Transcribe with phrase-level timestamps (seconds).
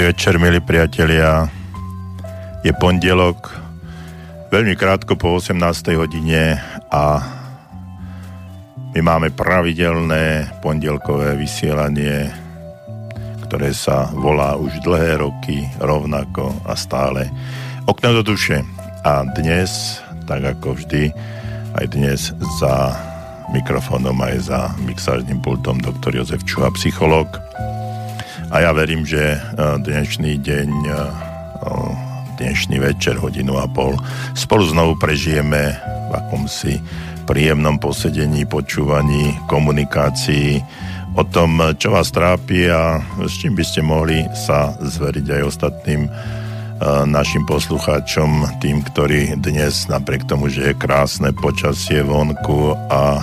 [0.00, 1.44] Dobrý večer, milí priatelia.
[2.64, 3.52] Je pondelok,
[4.48, 5.60] veľmi krátko po 18.
[5.92, 6.56] hodine
[6.88, 7.20] a
[8.96, 12.32] my máme pravidelné pondelkové vysielanie,
[13.44, 17.28] ktoré sa volá už dlhé roky rovnako a stále
[17.84, 18.64] Okno do duše.
[19.04, 21.12] A dnes, tak ako vždy,
[21.76, 22.96] aj dnes za
[23.52, 27.28] mikrofónom aj za mixážnym pultom doktor Jozef Čuha, psychológ
[28.50, 29.38] a ja verím, že e,
[29.78, 30.94] dnešný deň, e,
[32.42, 33.94] dnešný večer, hodinu a pol,
[34.34, 35.78] spolu znovu prežijeme
[36.10, 36.82] v akomsi
[37.30, 40.58] príjemnom posedení, počúvaní, komunikácii
[41.14, 46.02] o tom, čo vás trápi a s čím by ste mohli sa zveriť aj ostatným
[46.06, 46.10] e,
[47.06, 53.22] našim poslucháčom, tým, ktorí dnes, napriek tomu, že je krásne počasie vonku a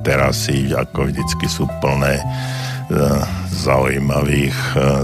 [0.00, 2.22] terasy ako vždycky sú plné
[3.50, 4.58] zaujímavých,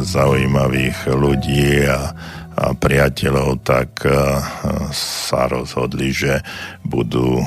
[0.06, 2.14] zaujímavých ľudí a,
[2.54, 4.06] a priateľov, tak
[4.94, 6.42] sa rozhodli, že
[6.86, 7.42] budú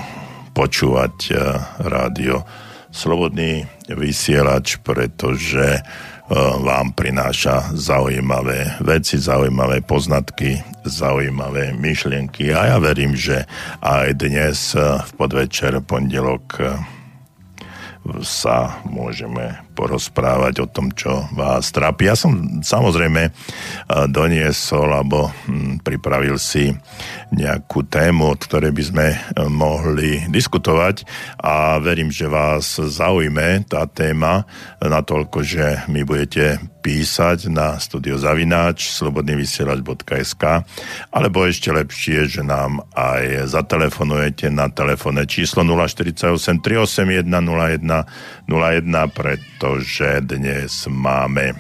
[0.52, 1.36] počúvať
[1.84, 2.44] rádio
[2.96, 5.84] Slobodný vysielač, pretože
[6.64, 12.56] vám prináša zaujímavé veci, zaujímavé poznatky, zaujímavé myšlienky.
[12.56, 13.44] A ja verím, že
[13.84, 16.56] aj dnes v podvečer pondelok
[18.24, 22.08] sa môžeme porozprávať o tom, čo vás trápi.
[22.08, 23.32] Ja som samozrejme eh,
[24.08, 26.72] doniesol alebo hm, pripravil si
[27.36, 29.20] nejakú tému, od ktorej by sme eh,
[29.52, 31.04] mohli diskutovať
[31.44, 34.48] a verím, že vás zaujme tá téma
[34.80, 40.44] natoľko, že mi budete písať na studiozavináč slobodnyvysielač.sk
[41.10, 47.90] alebo ešte lepšie, že nám aj zatelefonujete na telefónne číslo 048 381 01
[48.46, 49.10] 01,
[49.66, 51.58] pretože dnes máme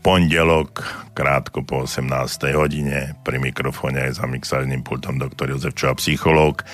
[0.00, 0.80] pondelok,
[1.12, 2.08] krátko po 18.
[2.56, 6.64] hodine, pri mikrofóne aj za mixárnym pultom doktor Jozef Čoha, psychológ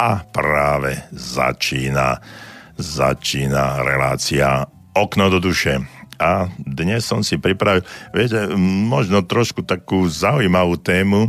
[0.00, 2.24] a práve začína,
[2.80, 4.64] začína relácia
[4.96, 5.84] Okno do duše.
[6.16, 7.84] A dnes som si pripravil,
[8.16, 8.48] viete,
[8.88, 11.28] možno trošku takú zaujímavú tému,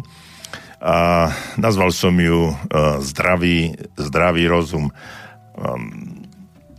[0.80, 1.28] a
[1.59, 2.56] nazval som ju uh,
[3.03, 4.88] zdravý, zdravý rozum.
[5.59, 6.15] Um,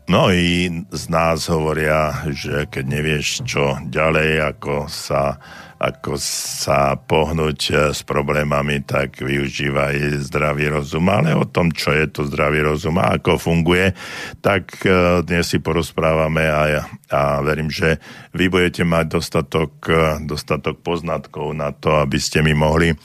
[0.07, 5.43] Mnohí z nás hovoria, že keď nevieš, čo ďalej, ako sa
[5.77, 11.05] ako sa pohnúť eh, s problémami, tak využívaj zdravý rozum.
[11.13, 13.93] Ale o tom, čo je to zdravý rozum a ako funguje,
[14.41, 18.01] tak eh, dnes si porozprávame a, a verím, že
[18.37, 22.99] vy budete mať dostatok, eh, dostatok poznatkov na to, aby ste mi mohli uh,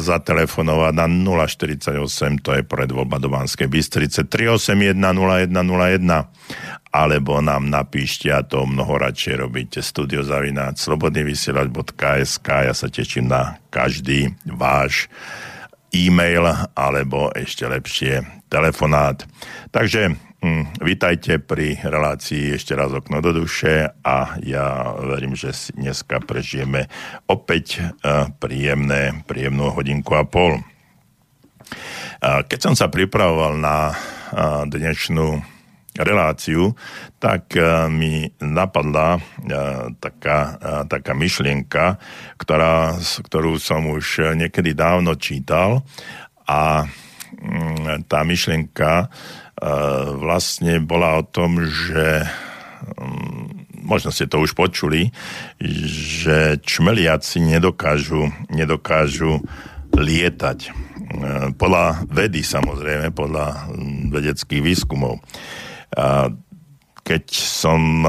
[0.00, 6.24] zatelefonovať na 048, to je predvoľba do Banskej Bystrice, 381 0101
[6.94, 14.30] alebo nám napíšte a to mnoho radšej robíte studiozavináč slobodnyvysielač.sk ja sa teším na každý
[14.46, 15.10] váš
[15.94, 19.26] e-mail alebo ešte lepšie telefonát.
[19.70, 20.14] Takže
[20.84, 26.92] vítajte pri relácii ešte raz okno do duše a ja verím, že si dneska prežijeme
[27.24, 30.60] opäť uh, príjemné, príjemnú hodinku a pol.
[32.20, 33.96] Keď som sa pripravoval na uh,
[34.68, 35.40] dnešnú
[35.96, 36.76] reláciu,
[37.16, 39.24] tak uh, mi napadla
[39.96, 40.60] taká,
[40.92, 41.96] taká myšlienka,
[42.36, 45.88] ktorá, ktorú som už niekedy dávno čítal
[46.44, 49.08] a um, tá myšlienka
[50.20, 52.28] vlastne bola o tom, že
[53.00, 53.48] um,
[53.84, 55.12] možno ste to už počuli,
[55.60, 59.44] že čmeliaci nedokážu, nedokážu
[59.94, 60.72] lietať.
[61.54, 63.70] Podľa vedy samozrejme, podľa
[64.10, 65.20] vedeckých výskumov.
[65.94, 66.32] A
[67.04, 68.00] keď som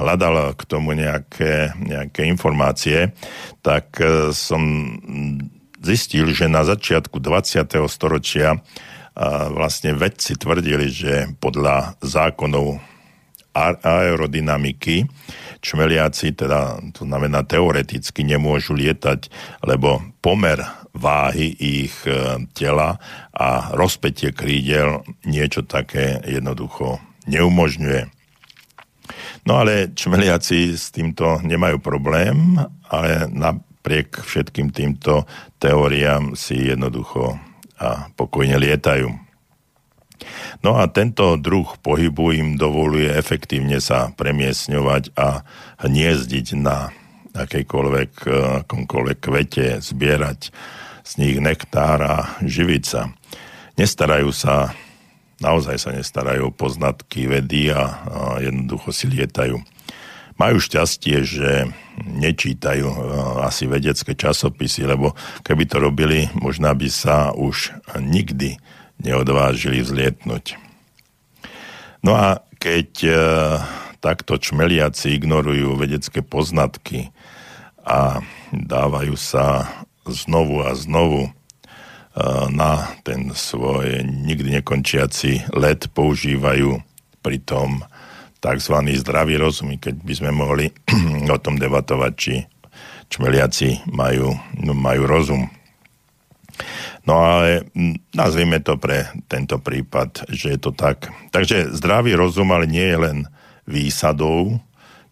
[0.00, 3.12] hľadal k tomu nejaké, nejaké informácie,
[3.60, 4.96] tak e, som
[5.84, 7.60] zistil, že na začiatku 20.
[7.92, 8.56] storočia
[9.52, 12.80] vlastne vedci tvrdili, že podľa zákonov
[13.52, 15.04] aerodynamiky
[15.62, 19.30] čmeliaci, teda to znamená teoreticky nemôžu lietať,
[19.62, 20.58] lebo pomer
[20.92, 23.00] váhy ich e, tela
[23.32, 28.12] a rozpetie krídel niečo také jednoducho neumožňuje.
[29.48, 32.60] No ale čmeliaci s týmto nemajú problém,
[32.92, 35.24] ale napriek všetkým týmto
[35.58, 37.40] teóriám si jednoducho
[37.82, 39.10] a pokojne lietajú.
[40.62, 45.42] No a tento druh pohybu im dovoluje efektívne sa premiesňovať a
[45.82, 46.94] hniezdiť na
[47.34, 48.12] akejkoľvek,
[48.62, 50.54] akomkoľvek kvete, zbierať
[51.02, 52.14] z nich nektár a
[52.46, 53.10] živiť sa.
[53.74, 54.70] Nestarajú sa
[55.42, 59.58] naozaj sa nestarajú poznatky vedy a, a jednoducho si lietajú.
[60.36, 61.50] Majú šťastie, že
[62.02, 62.98] nečítajú uh,
[63.44, 65.12] asi vedecké časopisy, lebo
[65.44, 68.56] keby to robili, možno by sa už nikdy
[69.02, 70.56] neodvážili vzlietnúť.
[72.02, 73.14] No a keď uh,
[74.02, 77.14] takto čmeliaci ignorujú vedecké poznatky
[77.86, 79.70] a dávajú sa
[80.06, 81.30] znovu a znovu
[82.52, 86.84] na ten svoj nikdy nekončiaci let používajú
[87.24, 87.86] pritom
[88.42, 88.74] tzv.
[88.98, 90.66] zdravý rozum, keď by sme mohli
[91.34, 92.34] o tom debatovať, či
[93.06, 95.46] čmeliaci majú, no, majú rozum.
[97.06, 97.66] No ale
[98.14, 101.10] nazvime to pre tento prípad, že je to tak.
[101.30, 103.18] Takže zdravý rozum ale nie je len
[103.66, 104.58] výsadou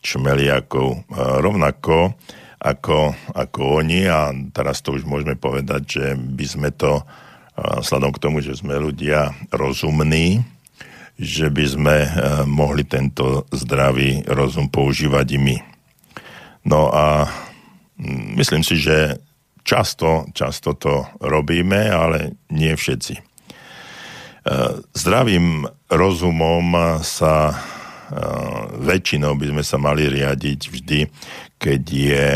[0.02, 1.06] čmeliakov.
[1.42, 2.14] Rovnako
[2.60, 7.00] ako, ako oni a teraz to už môžeme povedať, že by sme to
[7.56, 10.44] vzhľadom k tomu, že sme ľudia rozumní,
[11.20, 12.10] že by sme e,
[12.48, 15.56] mohli tento zdravý rozum používať i my.
[16.64, 17.28] No a
[18.00, 19.20] mm, myslím si, že
[19.60, 23.14] často, často to robíme, ale nie všetci.
[23.20, 23.22] E,
[24.96, 27.54] zdravým rozumom sa e,
[28.80, 31.00] väčšinou by sme sa mali riadiť vždy,
[31.60, 32.26] keď je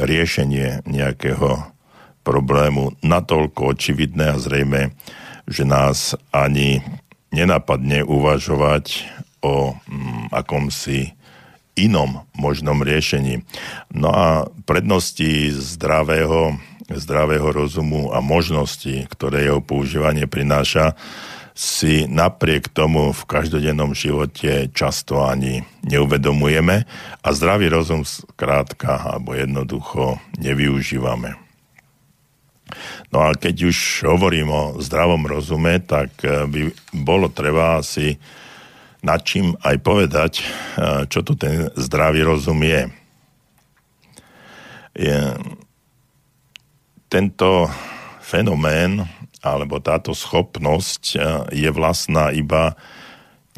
[0.00, 1.68] riešenie nejakého
[2.24, 4.96] problému natoľko očividné a zrejme,
[5.44, 6.80] že nás ani
[7.30, 9.06] nenapadne uvažovať
[9.40, 11.14] o mm, akomsi
[11.78, 13.46] inom možnom riešení.
[13.94, 14.28] No a
[14.68, 16.58] prednosti zdravého,
[16.90, 20.98] zdravého rozumu a možnosti, ktoré jeho používanie prináša,
[21.60, 26.88] si napriek tomu v každodennom živote často ani neuvedomujeme
[27.20, 31.49] a zdravý rozum skrátka alebo jednoducho nevyužívame.
[33.10, 38.14] No a keď už hovorím o zdravom rozume, tak eh, by bolo treba si
[39.02, 42.82] nad čím aj povedať, eh, čo tu ten zdravý rozum je.
[44.94, 45.18] je
[47.10, 47.66] tento
[48.22, 49.02] fenomén
[49.42, 51.22] alebo táto schopnosť eh,
[51.66, 52.78] je vlastná iba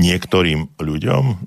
[0.00, 1.44] niektorým ľuďom,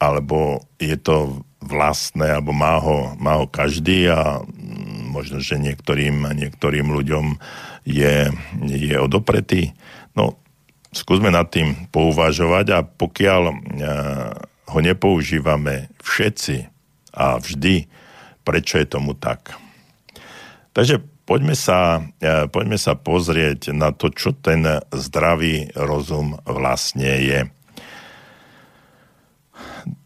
[0.00, 4.42] alebo je to vlastné, alebo má ho, má ho každý a
[5.12, 7.36] možno, že niektorým, niektorým ľuďom
[7.84, 8.32] je,
[8.64, 9.76] je odopretý.
[10.16, 10.40] No,
[10.88, 13.54] skúsme nad tým pouvažovať a pokiaľ uh,
[14.72, 16.72] ho nepoužívame všetci
[17.12, 17.84] a vždy,
[18.40, 19.52] prečo je tomu tak.
[20.72, 27.40] Takže poďme sa, uh, poďme sa pozrieť na to, čo ten zdravý rozum vlastne je.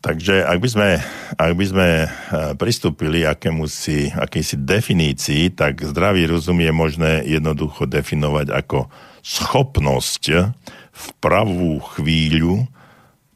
[0.06, 0.88] Takže ak by sme,
[1.34, 2.08] ak by sme e,
[2.54, 8.86] pristúpili akémusi, akýsi definícii, tak zdravý rozum je možné jednoducho definovať ako
[9.26, 10.54] schopnosť
[10.94, 12.70] v pravú chvíľu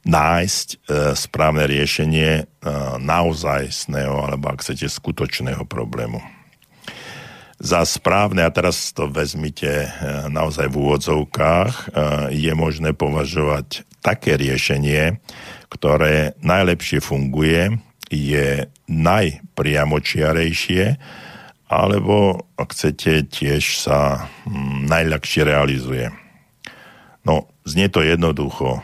[0.06, 0.76] nájsť e,
[1.18, 2.42] správne riešenie e,
[3.02, 6.22] naozajstného alebo ak chcete skutočného problému.
[7.60, 9.88] Za správne, a teraz to vezmite e,
[10.30, 11.84] naozaj v úvodzovkách, e,
[12.38, 15.18] je možné považovať také riešenie,
[15.70, 17.78] ktoré najlepšie funguje,
[18.10, 20.98] je najpriamočiarejšie,
[21.70, 26.10] alebo ak chcete, tiež sa hm, najľahšie realizuje.
[27.22, 28.82] No, znie to jednoducho.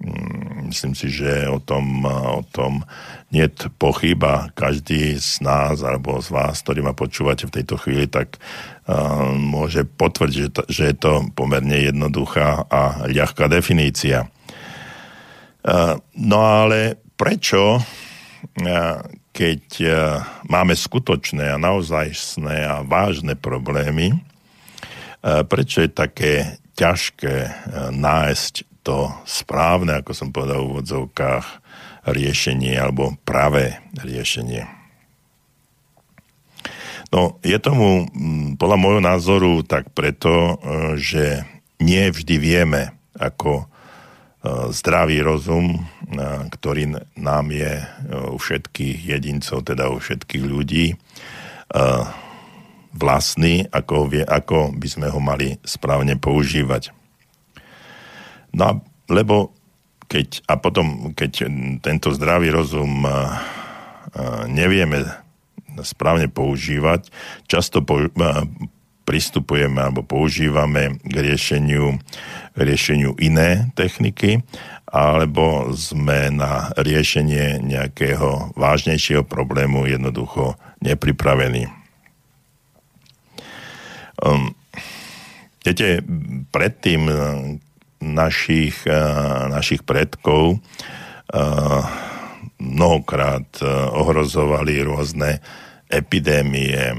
[0.00, 2.88] Hm, myslím si, že o tom, o tom
[3.28, 3.44] nie
[3.76, 4.48] pochyba.
[4.56, 8.40] Každý z nás alebo z vás, ktorý ma počúvate v tejto chvíli, tak
[8.88, 14.32] uh, môže potvrdiť, že, to, že je to pomerne jednoduchá a ľahká definícia.
[16.14, 17.82] No ale prečo,
[19.34, 19.62] keď
[20.46, 24.14] máme skutočné a naozajstné a vážne problémy,
[25.50, 27.50] prečo je také ťažké
[27.90, 28.54] nájsť
[28.86, 31.46] to správne, ako som povedal v úvodzovkách,
[32.06, 34.62] riešenie alebo pravé riešenie.
[37.10, 38.06] No, je tomu
[38.54, 40.62] podľa môjho názoru tak preto,
[40.94, 41.42] že
[41.82, 43.66] nie vždy vieme, ako
[44.70, 45.78] zdravý rozum, e,
[46.50, 47.86] ktorý nám je e,
[48.30, 50.86] u všetkých jedincov, teda u všetkých ľudí,
[52.94, 56.94] vlastný, ako, vie, ako by sme ho mali správne používať.
[58.54, 59.50] No lebo
[60.06, 61.50] keď, a potom, keď
[61.82, 63.02] tento zdravý rozum
[64.46, 65.10] nevieme
[65.82, 67.10] správne používať,
[67.50, 67.82] často
[69.06, 71.96] pristupujeme alebo používame k riešeniu,
[72.58, 74.42] riešeniu iné techniky,
[74.90, 81.70] alebo sme na riešenie nejakého vážnejšieho problému jednoducho nepripravení.
[84.18, 84.58] Um,
[85.62, 86.02] viete,
[86.50, 87.06] predtým
[88.02, 91.82] našich, uh, našich predkov uh,
[92.56, 93.44] mnohokrát
[93.92, 95.44] ohrozovali rôzne
[95.92, 96.96] epidémie,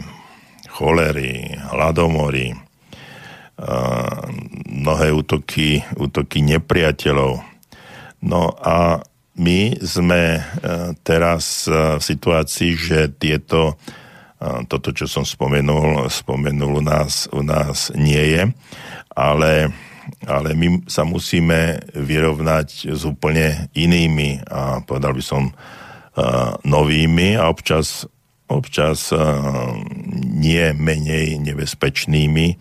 [0.77, 2.53] cholery, hladomory,
[4.69, 7.41] mnohé útoky, útoky nepriateľov.
[8.21, 9.01] No a
[9.37, 10.37] my sme
[11.01, 13.81] teraz v situácii, že tieto
[14.69, 18.45] toto, čo som spomenul, spomenul u nás, u nás nie je,
[19.17, 19.73] ale,
[20.29, 25.49] ale my sa musíme vyrovnať s úplne inými a povedal by som
[26.61, 28.05] novými a občas,
[28.47, 29.11] občas
[30.15, 32.55] nie menej nebezpečnými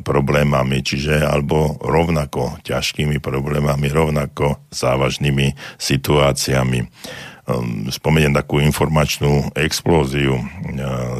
[0.00, 6.80] problémami, čiže alebo rovnako ťažkými problémami, rovnako závažnými situáciami.
[7.42, 11.18] Ehm, spomeniem takú informačnú explóziu eh,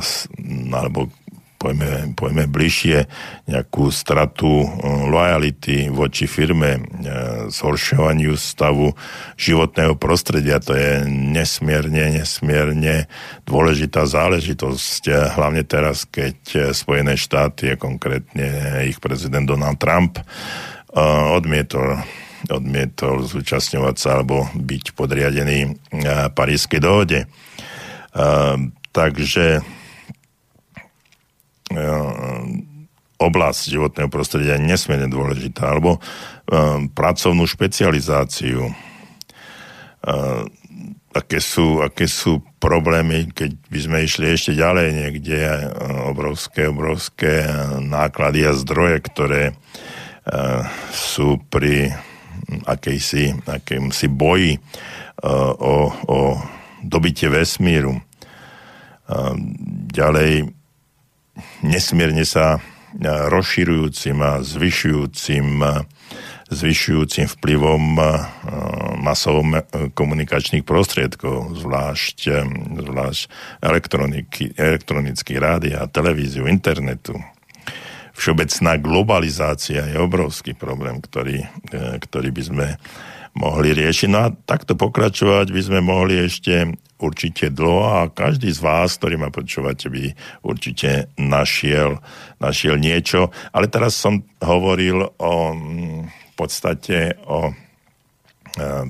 [0.71, 1.11] alebo
[1.63, 3.07] pojme, pojme bližšie
[3.47, 4.71] nejakú stratu eh,
[5.07, 6.83] lojality voči firme, eh,
[7.47, 8.91] zhoršovaniu stavu
[9.39, 10.59] životného prostredia.
[10.59, 13.07] To je nesmierne, nesmierne
[13.47, 20.19] dôležitá záležitosť, hlavne teraz, keď Spojené štáty, konkrétne ich prezident Donald Trump,
[21.33, 22.03] odmietol
[22.51, 25.79] odmietol zúčastňovať sa alebo byť podriadený
[26.35, 27.31] Parískej dohode.
[28.91, 29.63] Takže
[33.23, 36.03] oblasť životného prostredia je nesmierne dôležitá, alebo
[36.93, 38.75] pracovnú špecializáciu.
[41.13, 45.39] Aké sú, aké sú problémy, keď by sme išli ešte ďalej niekde,
[46.09, 47.47] obrovské, obrovské
[47.79, 49.43] náklady a zdroje, ktoré
[50.91, 51.95] sú pri
[52.67, 54.59] akejsi, akýmsi boji
[55.23, 55.77] o,
[56.11, 56.19] o
[56.83, 58.03] dobitie vesmíru.
[59.93, 60.62] Ďalej
[61.65, 62.63] nesmierne sa uh,
[63.29, 65.47] rozširujúcim a zvyšujúcim
[66.53, 67.97] zvyšujúcim vplyvom
[69.01, 69.65] masovom
[69.97, 72.45] komunikačných prostriedkov, zvlášť,
[72.77, 73.23] zvlášť
[73.65, 77.17] elektroniky, elektronický rádia, televíziu, internetu,
[78.13, 82.67] všeobecná globalizácia je obrovský problém, ktorý, e, ktorý by sme
[83.33, 84.09] mohli riešiť.
[84.13, 89.19] No a takto pokračovať by sme mohli ešte určite dlho a každý z vás, ktorý
[89.19, 90.15] ma počúvate, by
[90.47, 91.99] určite našiel,
[92.39, 93.35] našiel niečo.
[93.51, 95.35] Ale teraz som hovoril o
[96.33, 97.55] v podstate o e,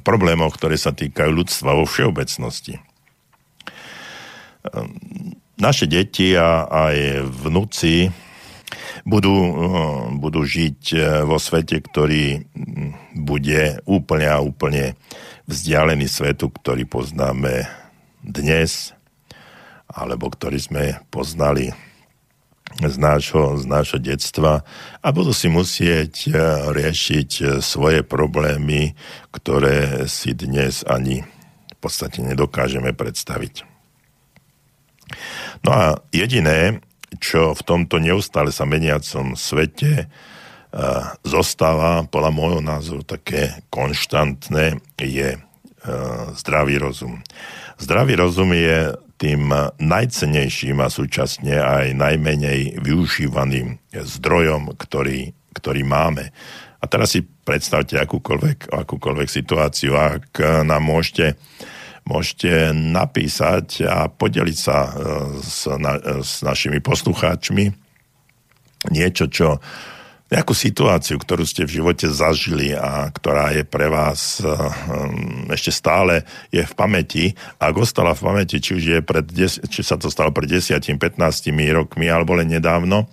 [0.07, 2.79] problémoch, ktoré sa týkajú ľudstva vo všeobecnosti.
[2.79, 2.81] E,
[5.59, 8.15] naše deti a aj vnúci
[9.05, 9.53] budú, eh,
[10.19, 14.95] budú žiť eh, vo svete, ktorý hm, bude úplne a úplne
[15.47, 17.67] vzdialený svetu, ktorý poznáme
[18.23, 18.95] dnes,
[19.91, 21.75] alebo ktorý sme poznali
[22.73, 24.65] z nášho, z nášho detstva
[25.05, 26.35] a budú si musieť eh,
[26.71, 28.95] riešiť svoje problémy,
[29.35, 31.27] ktoré si dnes ani
[31.73, 33.67] v podstate nedokážeme predstaviť.
[35.67, 36.81] No a jediné,
[37.21, 40.09] čo v tomto neustále sa meniacom svete
[41.21, 45.37] zostáva, podľa môjho názoru, také konštantné, je
[46.41, 47.21] zdravý rozum.
[47.77, 56.33] Zdravý rozum je tým najcenejším a súčasne aj najmenej využívaným zdrojom, ktorý, ktorý máme.
[56.83, 61.37] A teraz si predstavte akúkoľvek, akúkoľvek situáciu, ak nám môžete uh,
[62.07, 64.91] môžete napísať a podeliť sa e,
[65.39, 67.71] s, na, s našimi poslucháčmi
[68.91, 69.63] niečo, čo
[70.33, 76.25] nejakú situáciu, ktorú ste v živote zažili a ktorá je pre vás um, ešte stále
[76.49, 77.25] je v pamäti.
[77.61, 79.29] Ak ostala v pamäti, či už je pred
[79.69, 80.89] či sa to stalo pred 10-15
[81.77, 83.13] rokmi alebo len nedávno,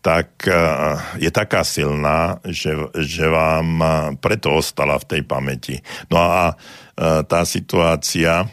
[0.00, 0.48] tak
[1.20, 2.72] je taká silná, že,
[3.04, 3.68] že vám
[4.16, 5.76] preto ostala v tej pamäti.
[6.08, 6.56] No a
[6.89, 8.44] E, tá situácia,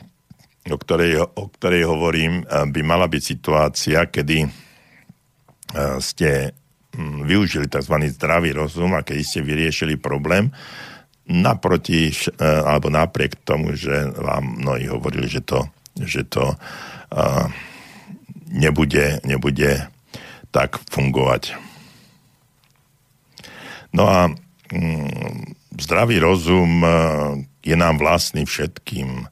[0.72, 4.50] o ktorej, o ktorej hovorím, e, by mala byť situácia, kedy e,
[6.00, 6.56] ste
[7.28, 7.94] využili tzv.
[8.16, 10.50] zdravý rozum a keď ste vyriešili problém,
[11.28, 15.68] naproti, alebo napriek tomu, že vám mnohí hovorili, že to,
[16.00, 16.56] že to
[18.50, 19.92] nebude, nebude
[20.50, 21.54] tak fungovať.
[23.94, 24.32] No a
[25.78, 26.82] zdravý rozum
[27.62, 29.28] je nám vlastný všetkým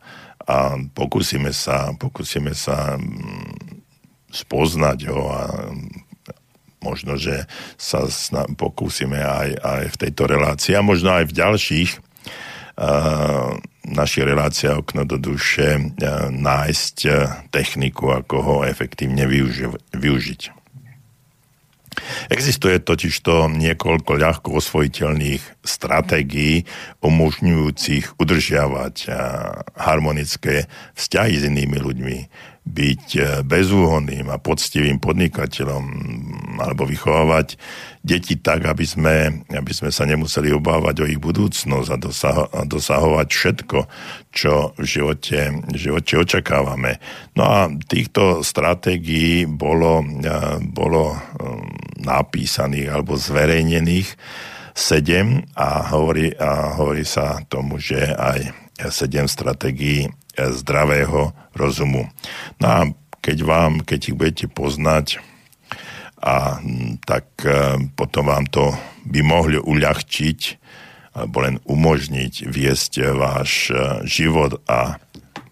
[0.46, 3.82] a pokúsime sa, pokúsime sa mm,
[4.30, 5.44] spoznať ho a
[6.86, 7.50] možno, že
[7.82, 8.06] sa
[8.54, 13.58] pokúsime aj, aj v tejto relácii a možno aj v ďalších uh,
[13.90, 16.98] našich reláciách okno do duše uh, nájsť
[17.50, 20.65] techniku, ako ho efektívne využi- využiť.
[22.30, 26.66] Existuje totižto niekoľko ľahko osvojiteľných stratégií
[27.02, 28.96] umožňujúcich udržiavať
[29.76, 32.18] harmonické vzťahy s inými ľuďmi,
[32.66, 35.84] byť e, bezúhonným a poctivým podnikateľom
[36.58, 37.62] alebo vychovávať
[38.02, 42.66] deti tak, aby sme, aby sme sa nemuseli obávať o ich budúcnosť a, dosaho, a
[42.66, 43.78] dosahovať všetko,
[44.34, 46.98] čo v živote, v živote očakávame.
[47.38, 50.06] No a týchto stratégií bolo, e,
[50.66, 51.18] bolo e,
[52.00, 54.16] napísaných alebo zverejnených
[54.76, 58.52] sedem a hovorí, a hovorí sa tomu, že aj
[58.92, 62.12] sedem stratégií zdravého rozumu.
[62.60, 62.80] No a
[63.24, 65.24] keď vám, keď ich budete poznať,
[66.26, 66.58] a
[67.06, 68.74] tak e, potom vám to
[69.06, 70.40] by mohli uľahčiť
[71.16, 74.98] alebo len umožniť viesť váš e, život a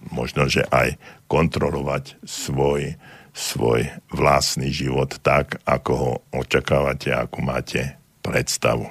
[0.10, 0.98] možno, že aj
[1.30, 2.98] kontrolovať svoj,
[3.34, 8.88] svoj vlastný život tak, ako ho očakávate, ako máte predstavu.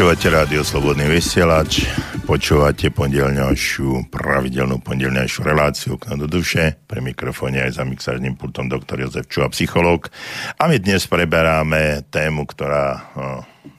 [0.00, 1.84] Počúvate rádio Slobodný vysielač,
[2.24, 6.80] Počúvate pondelňajšiu, pravidelnú pondelňajšiu reláciu k do duše.
[6.88, 10.08] Pre mikrofóne aj za mixážnym pultom doktor Jozef Čuha, psychológ.
[10.56, 13.12] A my dnes preberáme tému, ktorá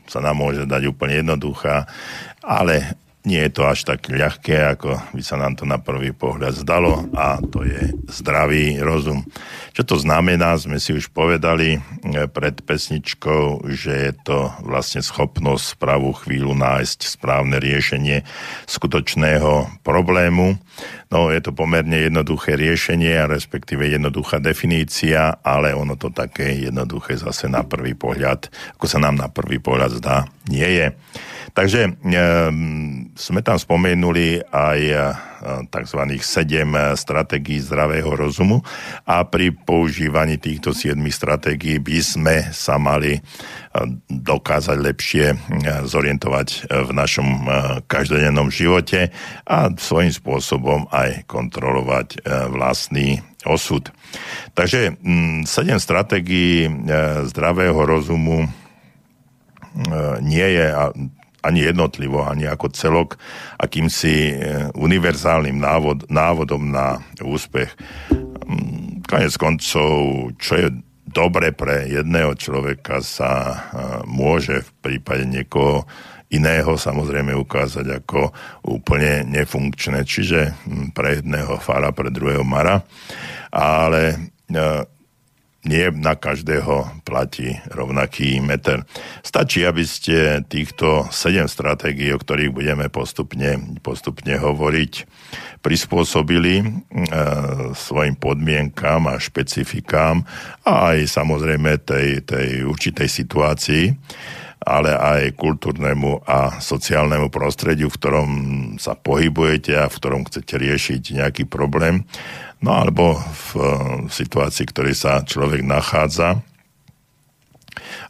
[0.05, 1.89] sa nám môže dať úplne jednoduchá,
[2.45, 6.57] ale nie je to až tak ľahké, ako by sa nám to na prvý pohľad
[6.57, 9.21] zdalo a to je zdravý rozum.
[9.77, 15.77] Čo to znamená, sme si už povedali eh, pred pesničkou, že je to vlastne schopnosť
[15.77, 18.25] pravú chvíľu nájsť správne riešenie
[18.65, 20.57] skutočného problému.
[21.11, 27.51] No, je to pomerne jednoduché riešenie, respektíve jednoduchá definícia, ale ono to také jednoduché zase
[27.51, 28.47] na prvý pohľad,
[28.79, 30.87] ako sa nám na prvý pohľad zdá, nie je.
[31.51, 31.91] Takže e,
[33.17, 34.95] sme tam spomenuli aj e,
[35.73, 36.01] tzv.
[36.21, 38.61] 7 stratégií zdravého rozumu
[39.09, 43.21] a pri používaní týchto 7 stratégií by sme sa mali e,
[44.07, 45.25] dokázať lepšie
[45.85, 47.29] zorientovať v našom
[47.89, 49.09] každodennom živote
[49.47, 53.89] a svojím spôsobom aj kontrolovať vlastný osud.
[54.53, 55.47] Takže 7
[55.81, 56.69] stratégií
[57.25, 58.45] zdravého rozumu
[60.21, 60.67] nie je,
[61.41, 63.17] ani jednotlivo, ani ako celok,
[63.57, 64.33] akýmsi e,
[64.77, 67.73] univerzálnym návod, návodom na úspech.
[68.45, 69.91] Mm, Konec koncov,
[70.37, 70.67] čo je
[71.09, 73.55] dobre pre jedného človeka, sa e,
[74.07, 75.89] môže v prípade niekoho
[76.31, 78.31] iného samozrejme ukázať ako
[78.71, 80.07] úplne nefunkčné.
[80.07, 82.85] Čiže mm, pre jedného fara, pre druhého mara.
[83.51, 84.97] Ale e,
[85.61, 88.81] nie na každého platí rovnaký meter.
[89.21, 95.05] Stačí, aby ste týchto 7 stratégií, o ktorých budeme postupne, postupne hovoriť,
[95.61, 96.65] prispôsobili e,
[97.77, 100.25] svojim podmienkám a špecifikám
[100.65, 103.85] a aj samozrejme tej, tej určitej situácii,
[104.61, 108.29] ale aj kultúrnemu a sociálnemu prostrediu, v ktorom
[108.77, 112.05] sa pohybujete a v ktorom chcete riešiť nejaký problém
[112.61, 113.45] No alebo v,
[114.05, 116.45] v situácii, v ktorej sa človek nachádza.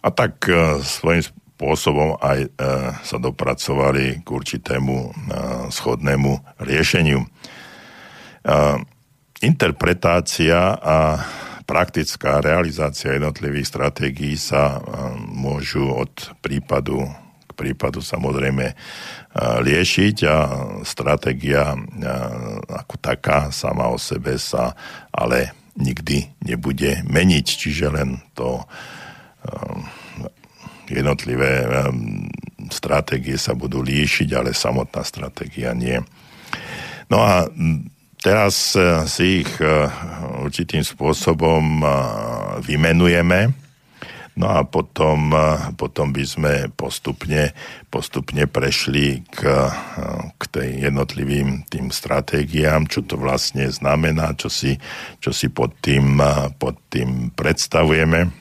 [0.04, 2.50] A tak e, svojím spôsobom aj e,
[3.00, 5.10] sa dopracovali k určitému e,
[5.72, 6.32] schodnému
[6.68, 7.24] riešeniu.
[9.42, 11.22] Interpretácia a
[11.72, 14.84] praktická realizácia jednotlivých stratégií sa
[15.24, 16.12] môžu od
[16.44, 17.08] prípadu
[17.52, 18.74] prípadu samozrejme
[19.38, 20.38] liešiť a
[20.82, 21.78] stratégia
[22.66, 24.74] ako taká sama o sebe sa
[25.14, 28.66] ale nikdy nebude meniť, čiže len to
[30.90, 31.70] jednotlivé
[32.74, 36.02] stratégie sa budú líšiť, ale samotná stratégia nie.
[37.14, 37.46] No a
[38.22, 39.90] teraz e, si ich e,
[40.46, 41.84] určitým spôsobom
[42.62, 43.52] vymenujeme
[44.32, 45.36] No a potom,
[45.76, 47.52] potom by sme postupne,
[47.92, 49.44] postupne prešli k,
[50.40, 54.80] k tej jednotlivým tým stratégiám, čo to vlastne znamená, čo si,
[55.20, 56.24] čo si pod, tým,
[56.56, 58.32] pod tým predstavujeme.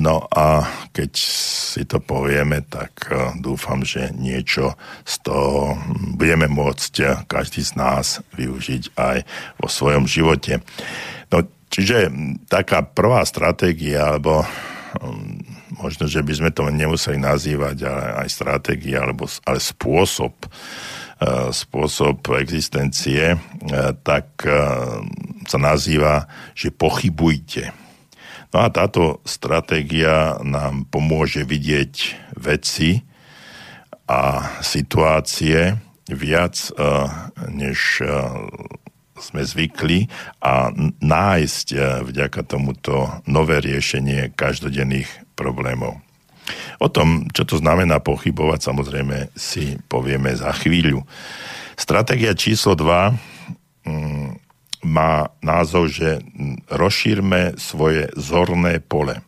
[0.00, 0.62] No a
[0.94, 3.10] keď si to povieme, tak
[3.42, 5.74] dúfam, že niečo z toho
[6.14, 9.26] budeme môcť každý z nás využiť aj
[9.58, 10.62] vo svojom živote.
[11.34, 12.10] No, Čiže
[12.50, 14.42] taká prvá stratégia, alebo
[15.78, 22.26] možno, že by sme to nemuseli nazývať ale aj stratégia, alebo ale spôsob, uh, spôsob
[22.42, 23.38] existencie,
[24.02, 24.26] tak
[25.46, 26.26] sa nazýva,
[26.58, 27.70] že pochybujte.
[28.50, 31.94] No a táto stratégia nám pomôže vidieť
[32.34, 33.06] veci
[34.10, 35.78] a situácie
[36.10, 36.58] viac
[37.46, 38.02] než
[39.20, 40.08] sme zvykli
[40.40, 46.00] a nájsť eh, vďaka tomuto nové riešenie každodenných problémov.
[46.82, 51.06] O tom, čo to znamená pochybovať, samozrejme si povieme za chvíľu.
[51.78, 54.49] Stratégia číslo 2 mm,
[54.80, 56.24] má názov, že
[56.72, 59.20] rozšírme svoje zorné pole.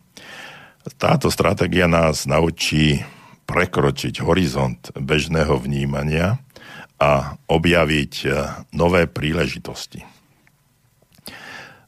[0.98, 3.04] Táto stratégia nás naučí
[3.46, 6.40] prekročiť horizont bežného vnímania
[6.98, 8.28] a objaviť e,
[8.74, 10.02] nové príležitosti.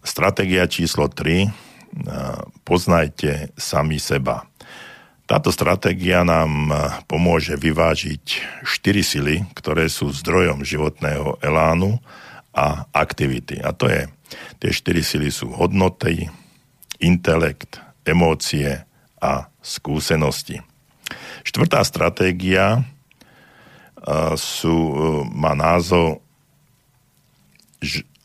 [0.04, 1.46] Stratégia číslo 3.
[1.46, 1.48] E,
[2.66, 4.44] poznajte sami seba.
[5.24, 6.74] Táto stratégia nám e,
[7.08, 8.24] pomôže vyvážiť
[8.66, 12.02] štyri sily, ktoré sú zdrojom životného elánu
[12.54, 13.58] a aktivity.
[13.60, 14.06] A to je,
[14.62, 16.30] tie štyri sily sú hodnoty,
[17.02, 18.86] intelekt, emócie
[19.18, 20.62] a skúsenosti.
[21.44, 22.86] Štvrtá stratégia
[24.36, 24.96] sú, e,
[25.32, 26.20] má názov,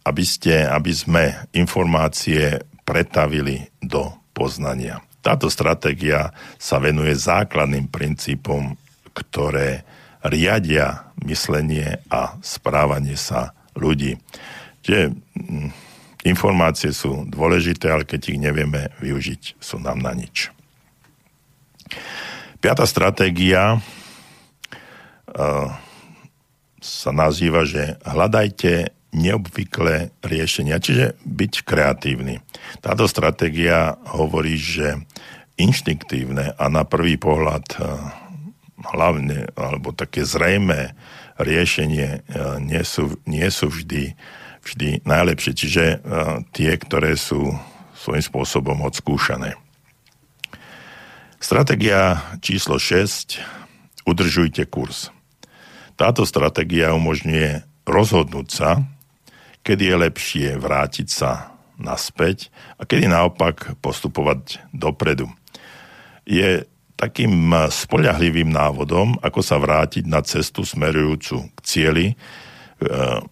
[0.04, 5.04] aby, ste, aby sme informácie pretavili do poznania.
[5.20, 8.80] Táto stratégia sa venuje základným princípom,
[9.12, 9.84] ktoré
[10.24, 14.18] riadia myslenie a správanie sa ľudí.
[14.86, 15.70] Čiže mm,
[16.26, 20.52] informácie sú dôležité, ale keď ich nevieme využiť, sú nám na nič.
[22.60, 25.68] Piatá stratégia uh,
[26.80, 32.44] sa nazýva, že hľadajte neobvyklé riešenia, čiže byť kreatívny.
[32.84, 35.02] Táto stratégia hovorí, že
[35.58, 37.84] inštinktívne a na prvý pohľad uh,
[38.96, 40.96] hlavne, alebo také zrejmé
[41.40, 44.14] riešenie uh, nie sú, nie sú vždy,
[44.60, 45.84] vždy najlepšie, čiže
[46.52, 47.56] tie, ktoré sú
[47.96, 49.56] svojím spôsobom odskúšané.
[51.40, 53.40] Stratégia číslo 6.
[54.04, 55.08] Udržujte kurz.
[55.96, 58.84] Táto stratégia umožňuje rozhodnúť sa,
[59.64, 65.32] kedy je lepšie vrátiť sa naspäť a kedy naopak postupovať dopredu.
[66.28, 66.68] Je
[67.00, 72.16] takým spoľahlivým návodom, ako sa vrátiť na cestu smerujúcu k cieli e,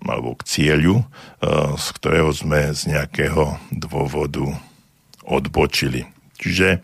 [0.08, 1.06] alebo k cieľu, e,
[1.75, 4.47] z ktorého sme z nejakého dôvodu
[5.27, 6.08] odbočili.
[6.39, 6.80] Čiže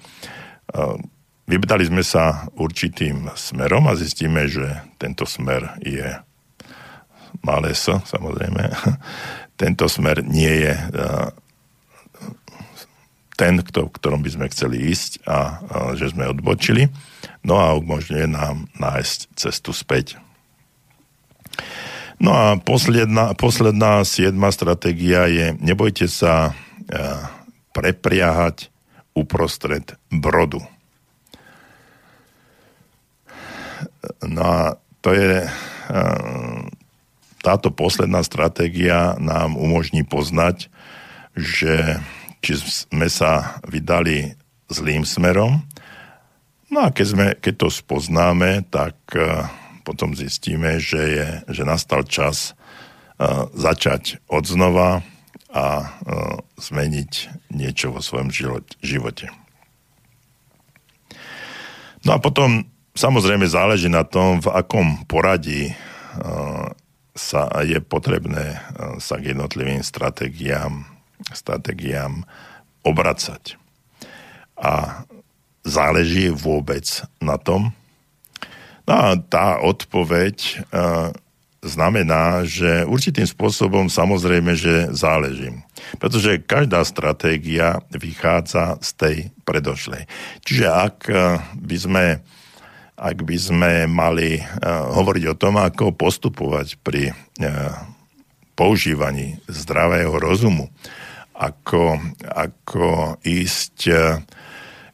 [1.44, 6.08] Vybdali sme sa určitým smerom a zistíme, že tento smer je
[7.44, 8.72] malé S, samozrejme.
[9.62, 10.74] Tento smer nie je
[13.34, 15.40] ten, kto, ktorom by sme chceli ísť a, a
[15.98, 16.90] že sme odbočili.
[17.44, 20.16] No a umožňuje nám nájsť cestu späť.
[22.22, 26.54] No a posledná, posledná siedma stratégia je nebojte sa
[26.88, 27.00] e,
[27.74, 28.70] prepriahať
[29.18, 30.62] uprostred brodu.
[34.24, 34.62] No a
[35.04, 35.44] to je,
[37.44, 40.72] táto posledná stratégia nám umožní poznať,
[41.36, 42.00] že
[42.44, 44.36] či sme sa vydali
[44.68, 45.64] zlým smerom,
[46.68, 49.00] no a keď, sme, keď to spoznáme, tak
[49.88, 52.52] potom zistíme, že, je, že nastal čas
[53.56, 55.00] začať od znova
[55.54, 55.96] a
[56.60, 57.12] zmeniť
[57.56, 58.28] niečo vo svojom
[58.84, 59.32] živote.
[62.04, 65.74] No a potom Samozrejme záleží na tom, v akom poradí
[67.18, 68.62] sa je potrebné
[69.02, 70.86] sa k jednotlivým stratégiám,
[71.32, 72.28] stratégiám
[72.84, 73.56] obracať.
[74.60, 75.04] A
[75.64, 76.84] záleží vôbec
[77.24, 77.72] na tom.
[78.84, 80.36] No a tá odpoveď
[80.70, 81.16] uh,
[81.64, 85.56] znamená, že určitým spôsobom samozrejme, že záleží.
[85.96, 89.16] Pretože každá stratégia vychádza z tej
[89.48, 90.04] predošlej.
[90.44, 90.98] Čiže ak
[91.56, 92.06] by sme
[92.94, 94.46] ak by sme mali uh,
[94.94, 97.16] hovoriť o tom, ako postupovať pri
[98.54, 100.70] používaní zdravého rozumu,
[101.34, 101.98] ako,
[102.30, 103.80] ako ísť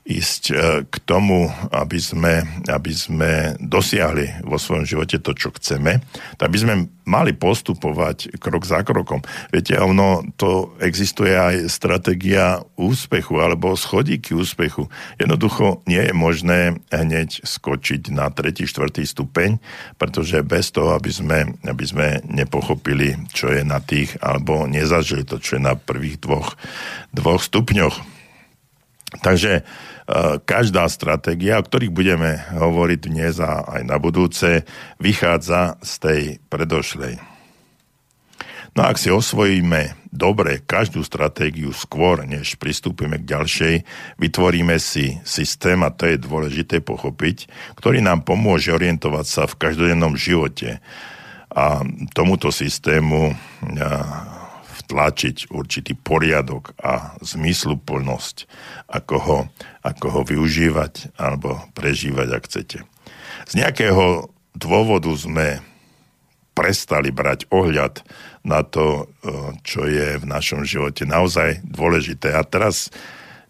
[0.09, 0.53] ísť e,
[0.89, 6.01] k tomu, aby sme, aby sme dosiahli vo svojom živote to, čo chceme,
[6.41, 9.21] tak by sme mali postupovať krok za krokom.
[9.53, 14.89] Viete, ono to existuje aj stratégia úspechu alebo schodíky úspechu.
[15.21, 19.61] Jednoducho nie je možné hneď skočiť na tretí, štvrtý stupeň,
[19.97, 25.37] pretože bez toho, aby sme, aby sme nepochopili, čo je na tých, alebo nezažili to,
[25.37, 26.57] čo je na prvých dvoch,
[27.13, 28.19] dvoch stupňoch.
[29.25, 29.65] Takže
[30.45, 34.65] každá stratégia, o ktorých budeme hovoriť dnes a aj na budúce,
[34.97, 37.21] vychádza z tej predošlej.
[38.77, 43.75] No a ak si osvojíme dobre každú stratégiu skôr, než pristúpime k ďalšej,
[44.21, 50.17] vytvoríme si systém, a to je dôležité pochopiť, ktorý nám pomôže orientovať sa v každodennom
[50.17, 50.81] živote.
[51.49, 51.81] A
[52.13, 53.33] tomuto systému
[54.89, 58.49] vtlačiť určitý poriadok a zmysluplnosť,
[58.89, 59.39] ako ho,
[59.85, 62.77] ako ho využívať alebo prežívať, ak chcete.
[63.45, 65.61] Z nejakého dôvodu sme
[66.57, 68.01] prestali brať ohľad
[68.41, 69.05] na to,
[69.61, 72.33] čo je v našom živote naozaj dôležité.
[72.33, 72.89] A teraz,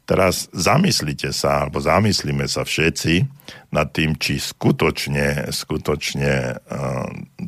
[0.04, 3.24] teraz zamyslite sa, alebo zamyslíme sa všetci
[3.72, 6.60] nad tým, či skutočne, skutočne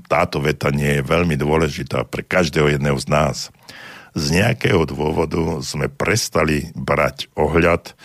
[0.08, 3.38] táto veta nie je veľmi dôležitá pre každého jedného z nás
[4.12, 7.96] z nejakého dôvodu sme prestali brať ohľad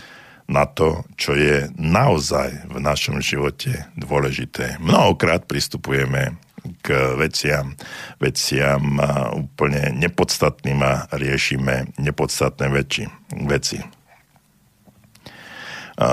[0.46, 4.78] na to, čo je naozaj v našom živote dôležité.
[4.78, 6.38] Mnohokrát pristupujeme
[6.82, 7.74] k veciam,
[8.22, 8.98] veciam
[9.34, 13.10] úplne nepodstatným a riešime nepodstatné veci.
[13.46, 13.78] veci.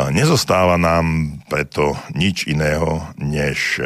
[0.09, 3.83] Nezostáva nám preto nič iného, než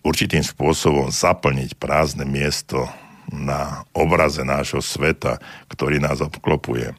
[0.00, 2.88] určitým spôsobom zaplniť prázdne miesto
[3.30, 5.38] na obraze nášho sveta,
[5.70, 6.96] ktorý nás obklopuje.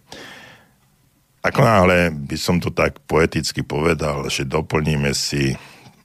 [1.43, 5.51] Ako náhle by som to tak poeticky povedal, že doplníme si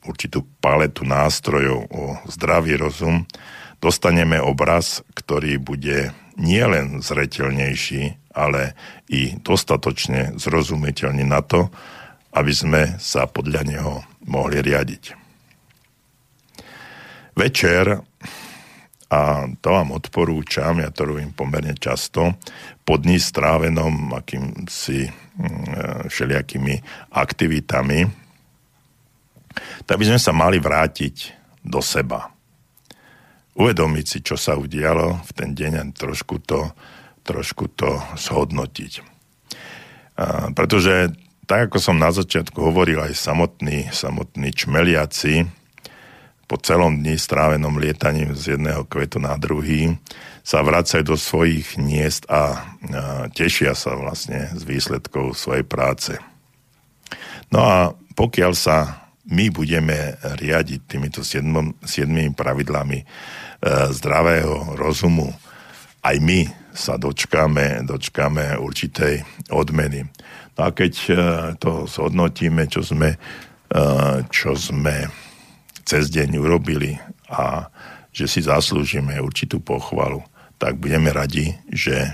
[0.03, 3.23] určitú paletu nástrojov o zdravý rozum,
[3.79, 8.75] dostaneme obraz, ktorý bude nielen zretelnejší, ale
[9.11, 11.71] i dostatočne zrozumiteľný na to,
[12.35, 13.95] aby sme sa podľa neho
[14.27, 15.15] mohli riadiť.
[17.39, 18.03] Večer,
[19.09, 22.37] a to vám odporúčam, ja to robím pomerne často,
[22.85, 26.75] po dní strávenom akýmsi mm, všelijakými
[27.17, 28.05] aktivitami,
[29.89, 31.33] tak by sme sa mali vrátiť
[31.65, 32.29] do seba.
[33.57, 36.71] Uvedomiť si, čo sa udialo v ten deň a trošku to,
[37.25, 38.93] trošku to zhodnotiť.
[40.21, 41.17] A, pretože
[41.49, 45.49] tak, ako som na začiatku hovoril, aj samotní, samotní čmeliaci
[46.49, 50.01] po celom dni strávenom lietaním z jedného kvetu na druhý
[50.41, 52.49] sa vracajú do svojich niest a, a
[53.29, 56.17] tešia sa vlastne z výsledkov svojej práce.
[57.53, 63.07] No a pokiaľ sa my budeme riadiť týmito siedmom, siedmými pravidlami e,
[63.93, 65.29] zdravého rozumu,
[66.01, 69.21] aj my sa dočkáme, dočkáme určitej
[69.53, 70.09] odmeny.
[70.57, 71.13] No a keď e,
[71.61, 73.21] to zhodnotíme, čo sme,
[73.69, 73.85] e,
[74.33, 75.28] čo sme
[75.89, 77.01] cez deň urobili
[77.33, 77.73] a
[78.13, 80.21] že si zaslúžime určitú pochvalu,
[80.61, 82.11] tak budeme radi, že e,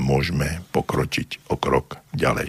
[0.00, 2.48] môžeme pokročiť o krok ďalej.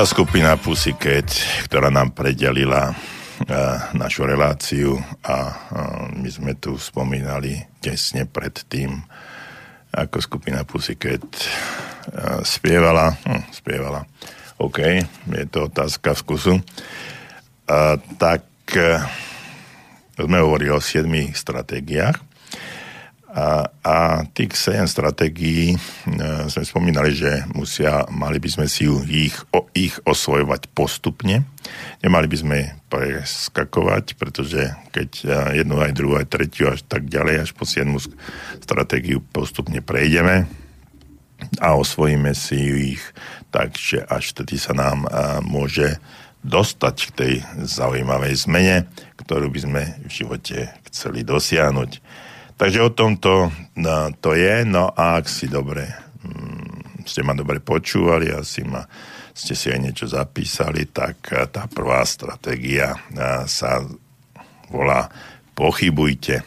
[0.00, 1.28] Bola skupina Pussycat,
[1.68, 2.96] ktorá nám predelila uh,
[3.92, 8.96] našu reláciu a uh, my sme tu spomínali tesne pred tým,
[9.92, 13.12] ako skupina Pussycat uh, spievala.
[13.28, 14.08] Hm, spievala.
[14.56, 15.04] OK,
[15.36, 16.56] je to otázka vkusu.
[16.56, 18.48] Uh, tak
[20.16, 22.30] sme hovorili o siedmých stratégiách
[23.30, 25.78] A, a tých 7 stratégií e,
[26.50, 29.38] sme spomínali, že musia, mali by sme si ich,
[29.88, 31.48] ich osvojovať postupne.
[32.04, 32.58] Nemali by sme
[32.92, 35.24] preskakovať, pretože keď e,
[35.62, 37.86] jednu, aj druhú, aj tretiu, až tak ďalej, až po 7
[38.60, 40.50] stratégiu postupne prejdeme
[41.62, 43.04] a osvojíme si ich,
[43.48, 45.08] takže až tedy sa nám e,
[45.46, 45.96] môže
[46.40, 48.76] dostať k tej zaujímavej zmene,
[49.20, 50.58] ktorú by sme v živote
[50.88, 52.00] chceli dosiahnuť.
[52.56, 55.88] Takže o tomto no, to je, no a ak si dobre,
[56.24, 58.84] hm, ste ma dobre počúvali, asi ma,
[59.40, 63.80] ste si aj niečo zapísali, tak eh, tá prvá stratégia eh, sa
[64.68, 65.08] volá
[65.56, 66.46] pochybujte.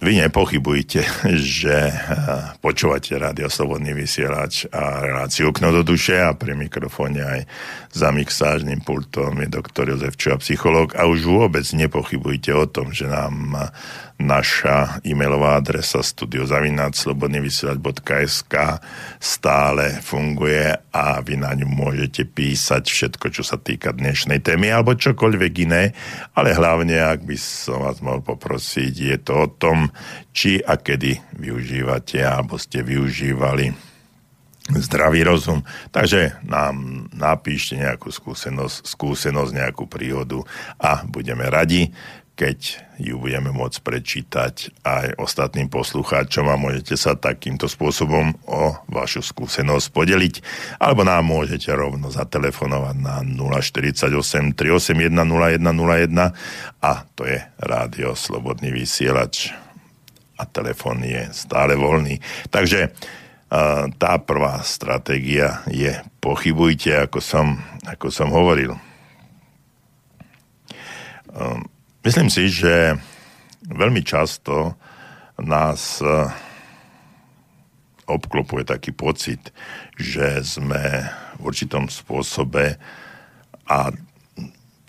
[0.00, 1.04] Vy nepochybujte,
[1.60, 1.96] že eh,
[2.64, 7.40] počúvate rádio Slobodný vysielač a reláciu Okno do duše a pri mikrofóne aj
[7.92, 10.96] za mixážnym pultom je doktor Jozef Čuha, psychológ.
[10.96, 13.52] A už vôbec nepochybujte o tom, že nám
[14.20, 18.54] naša e-mailová adresa studiozavináčslobodnyvysielač.sk
[19.16, 24.94] stále funguje a vy na ňu môžete písať všetko, čo sa týka dnešnej témy alebo
[24.94, 25.96] čokoľvek iné,
[26.36, 29.89] ale hlavne, ak by som vás mohol poprosiť, je to o tom,
[30.32, 33.72] či a kedy využívate alebo ste využívali
[34.70, 35.66] zdravý rozum.
[35.90, 40.46] Takže nám napíšte nejakú skúsenosť, skúsenosť, nejakú príhodu
[40.78, 41.90] a budeme radi
[42.40, 49.20] keď ju budeme môcť prečítať aj ostatným poslucháčom a môžete sa takýmto spôsobom o vašu
[49.20, 50.34] skúsenosť podeliť,
[50.80, 56.32] alebo nám môžete rovno zatelefonovať na 048 381 0101
[56.80, 59.52] a to je rádio Slobodný vysielač
[60.40, 62.16] a telefón je stále voľný.
[62.48, 62.96] Takže
[63.98, 65.90] tá prvá stratégia je
[66.22, 68.78] pochybujte, ako som, ako som hovoril.
[71.34, 71.66] Um,
[72.00, 72.96] Myslím si, že
[73.68, 74.72] veľmi často
[75.36, 76.32] nás eh,
[78.08, 79.52] obklopuje taký pocit,
[80.00, 81.04] že sme
[81.36, 82.80] v určitom spôsobe
[83.68, 83.92] a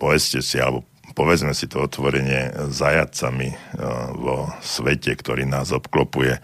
[0.00, 3.56] povedzte si, alebo povedzme si to otvorenie zajacami eh,
[4.16, 6.40] vo svete, ktorý nás obklopuje.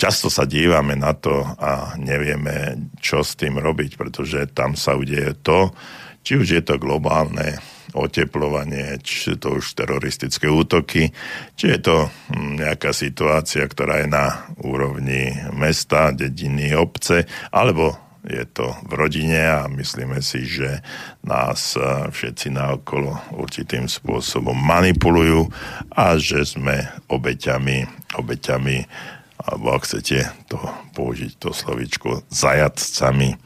[0.00, 5.36] Často sa dívame na to a nevieme, čo s tým robiť, pretože tam sa udeje
[5.44, 5.76] to,
[6.24, 7.60] či už je to globálne
[7.92, 11.10] oteplovanie, či to už teroristické útoky,
[11.58, 18.44] či je to hm, nejaká situácia, ktorá je na úrovni mesta, dediny, obce, alebo je
[18.52, 20.84] to v rodine a myslíme si, že
[21.24, 21.76] nás
[22.12, 25.48] všetci naokolo určitým spôsobom manipulujú
[25.96, 27.88] a že sme obeťami,
[28.20, 28.76] obeťami
[29.40, 30.60] alebo ak chcete to
[30.92, 33.40] použiť to slovičko, zajadcami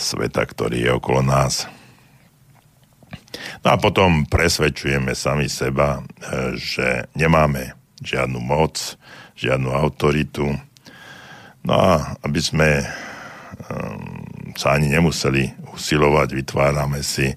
[0.00, 1.68] sveta, ktorý je okolo nás.
[3.62, 6.02] No a potom presvedčujeme sami seba, e,
[6.58, 7.72] že nemáme
[8.02, 8.98] žiadnu moc,
[9.38, 10.58] žiadnu autoritu.
[11.62, 12.84] No a aby sme e,
[14.56, 17.32] sa ani nemuseli usilovať, vytvárame si,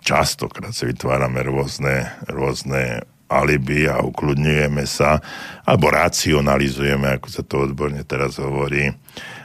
[0.00, 5.20] častokrát si vytvárame rôzne, rôzne alibi a ukludňujeme sa,
[5.64, 8.92] alebo racionalizujeme, ako sa to odborne teraz hovorí,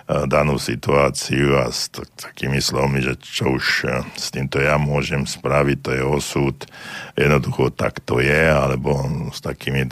[0.08, 5.78] danú situáciu a s takými slovmi, že čo už e, s týmto ja môžem spraviť,
[5.84, 6.56] to je osud,
[7.20, 9.04] jednoducho tak to je, alebo
[9.36, 9.84] s takými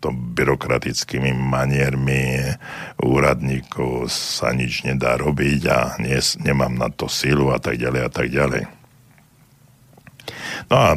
[0.00, 2.52] to byrokratickými maniermi
[3.00, 8.10] úradníkov sa nič nedá robiť a nie, nemám na to silu a tak ďalej a
[8.12, 8.62] tak ďalej.
[10.68, 10.90] No a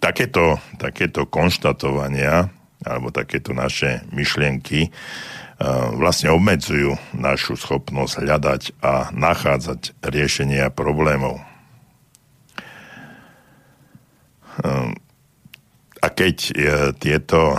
[0.00, 2.48] takéto, takéto konštatovania
[2.86, 4.94] alebo takéto naše myšlienky
[5.98, 11.42] vlastne obmedzujú našu schopnosť hľadať a nachádzať riešenia problémov.
[15.98, 16.36] A keď
[17.02, 17.58] tieto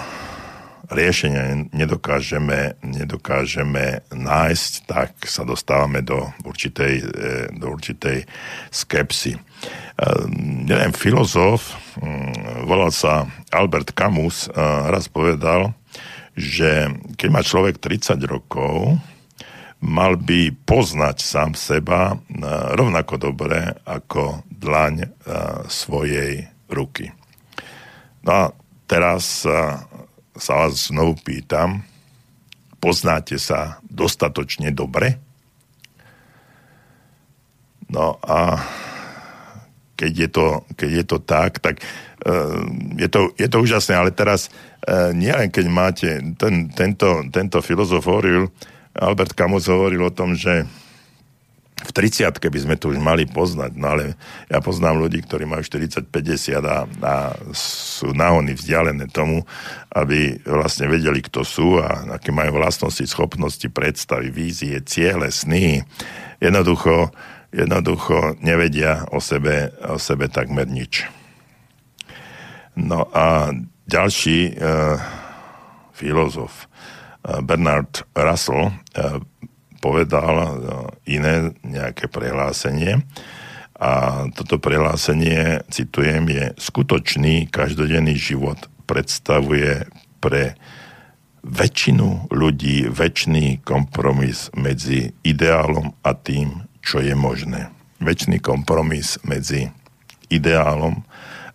[0.89, 7.05] riešenia nedokážeme, nedokážeme nájsť, tak sa dostávame do určitej, e,
[7.53, 8.25] do určitej
[8.73, 9.37] skepsy.
[10.63, 11.75] Jeden filozof,
[12.63, 14.47] volal sa Albert Camus,
[14.87, 15.75] raz povedal,
[16.39, 16.87] že
[17.19, 18.95] keď má človek 30 rokov,
[19.79, 22.15] mal by poznať sám seba e,
[22.75, 25.07] rovnako dobre ako dlaň e,
[25.71, 27.11] svojej ruky.
[28.27, 28.43] No a
[28.87, 29.51] teraz e,
[30.39, 31.83] sa vás znovu pýtam,
[32.79, 35.19] poznáte sa dostatočne dobre?
[37.91, 38.63] No a
[39.99, 40.45] keď je to,
[40.79, 41.83] keď je to tak, tak
[42.99, 44.47] je to, je to úžasné, ale teraz
[44.79, 46.09] E, nielen keď máte,
[46.39, 48.47] ten, tento, tento filozof hovoril,
[48.95, 50.63] Albert Camus hovoril o tom, že
[51.79, 54.19] v 30 by sme to už mali poznať, no ale
[54.51, 57.13] ja poznám ľudí, ktorí majú 40-50 a, a
[57.55, 59.47] sú nahony vzdialené tomu,
[59.95, 65.87] aby vlastne vedeli, kto sú a aké majú vlastnosti, schopnosti, predstavy, vízie, ciele, sny.
[66.43, 67.15] Jednoducho,
[67.55, 71.07] jednoducho nevedia o sebe, o sebe takmer nič.
[72.75, 73.55] No a
[73.87, 74.99] ďalší uh,
[75.95, 76.67] filozof
[77.23, 79.19] uh, Bernard Russell uh,
[79.79, 80.51] povedal uh,
[81.07, 83.03] iné nejaké prehlásenie
[83.79, 89.87] a toto prehlásenie, citujem, je skutočný každodenný život predstavuje
[90.19, 90.59] pre
[91.47, 97.71] väčšinu ľudí väčší kompromis medzi ideálom a tým, čo je možné.
[98.03, 99.71] Väčší kompromis medzi
[100.27, 100.99] ideálom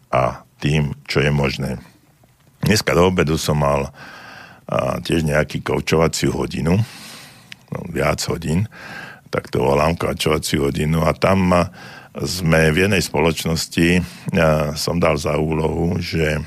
[0.08, 1.76] a tým, čo je možné.
[2.64, 3.92] Dneska do obedu som mal
[4.64, 6.80] a, tiež nejaký koučovaciu hodinu,
[7.90, 8.70] viac hodín,
[9.28, 11.50] tak to volám koučovaciu hodinu a tam
[12.14, 16.38] sme v jednej spoločnosti, a, som dal za úlohu, že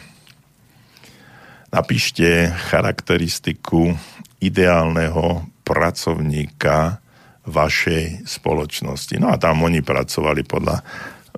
[1.67, 3.91] napíšte charakteristiku
[4.39, 7.03] ideálneho pracovníka
[7.43, 9.19] vašej spoločnosti.
[9.19, 10.80] No a tam oni pracovali podľa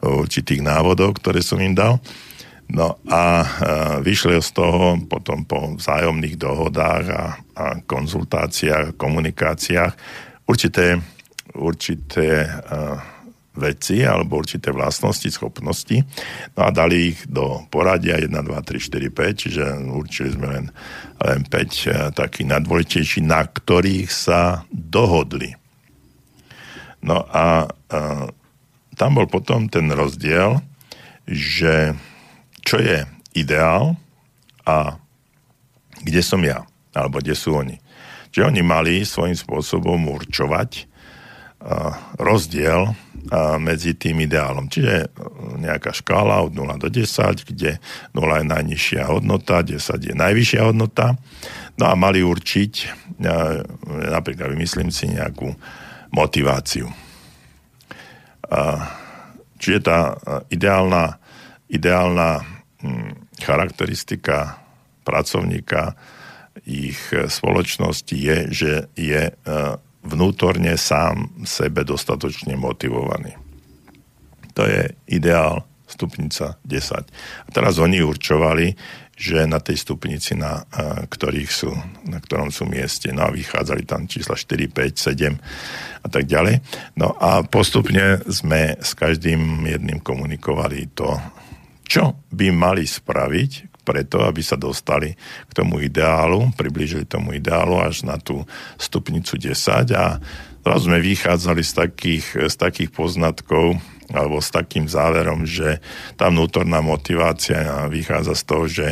[0.05, 1.97] určitých návodov, ktoré som im dal.
[2.69, 3.47] No a e,
[4.05, 7.23] vyšli z toho potom po vzájomných dohodách a,
[7.57, 9.93] a konzultáciách, komunikáciách
[10.49, 10.97] určité,
[11.53, 12.97] určité uh,
[13.53, 16.01] veci alebo určité vlastnosti, schopnosti.
[16.57, 19.63] No a dali ich do poradia 1, 2, 3, 4, 5, čiže
[19.93, 20.65] určili sme len,
[21.21, 25.53] len 5 uh, takých najdôležitejších, na ktorých sa dohodli.
[26.99, 27.71] No a
[28.99, 30.59] tam bol potom ten rozdiel,
[31.23, 31.95] že
[32.69, 33.01] čo je
[33.33, 33.97] ideál
[34.61, 35.01] a
[36.05, 37.81] kde som ja, alebo kde sú oni.
[38.29, 44.69] Čiže oni mali svojím spôsobom určovať uh, rozdiel uh, medzi tým ideálom.
[44.69, 45.09] Čiže
[45.65, 47.81] nejaká škála od 0 do 10, kde
[48.13, 51.17] 0 je najnižšia hodnota, 10 je najvyššia hodnota.
[51.81, 52.73] No a mali určiť,
[54.13, 55.57] napríklad vymyslím si nejakú
[56.13, 56.85] motiváciu.
[59.57, 60.19] Čiže tá
[60.51, 61.17] ideálna
[61.69, 62.58] ideálna
[63.39, 64.59] charakteristika
[65.03, 65.95] pracovníka
[66.67, 69.33] ich spoločnosti je, že je e,
[70.03, 73.35] vnútorne sám sebe dostatočne motivovaný.
[74.55, 77.47] To je ideál stupnica 10.
[77.47, 78.75] A teraz oni určovali,
[79.19, 81.71] že na tej stupnici, na, e, ktorých sú,
[82.07, 86.63] na ktorom sú mieste, no a vychádzali tam čísla 4, 5, 7 a tak ďalej.
[86.95, 91.19] No a postupne sme s každým jedným komunikovali to,
[91.89, 95.17] čo by mali spraviť preto, aby sa dostali
[95.49, 98.45] k tomu ideálu, priblížili tomu ideálu až na tú
[98.77, 100.21] stupnicu 10 a
[100.61, 103.81] zrazu sme vychádzali z takých, z takých poznatkov
[104.13, 105.81] alebo s takým záverom, že
[106.13, 108.87] tá vnútorná motivácia vychádza z toho, že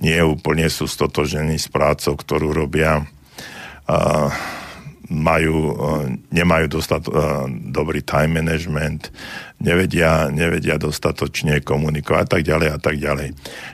[0.00, 3.04] nie úplne sú stotožení s prácou, ktorú robia.
[3.84, 4.32] Uh,
[5.10, 5.74] majú, e,
[6.30, 7.12] nemajú dostat, e,
[7.74, 9.10] dobrý time management,
[9.58, 13.28] nevedia, nevedia dostatočne komunikovať a tak ďalej a tak ďalej.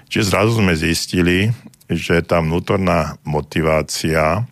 [0.09, 1.53] Čiže zrazu sme zistili,
[1.87, 4.49] že tá vnútorná motivácia,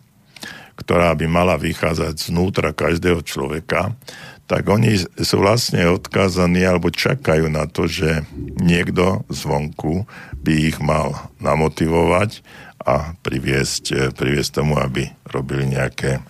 [0.77, 3.97] ktorá by mala vychádzať znútra každého človeka,
[4.45, 8.21] tak oni sú vlastne odkázaní alebo čakajú na to, že
[8.61, 10.05] niekto zvonku
[10.45, 12.45] by ich mal namotivovať
[12.85, 16.21] a priviesť, priviesť tomu, aby robili nejaké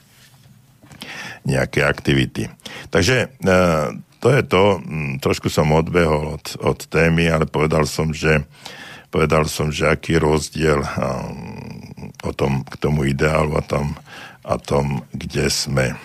[1.45, 2.49] nejaké aktivity.
[2.89, 3.53] Takže e,
[4.19, 4.63] to je to,
[5.21, 8.41] trošku som odbehol od, od témy, ale povedal som, že
[9.13, 10.81] povedal som, že aký rozdiel
[12.25, 13.93] o tom, k tomu ideálu a tom,
[14.43, 15.95] a tom, kde sme.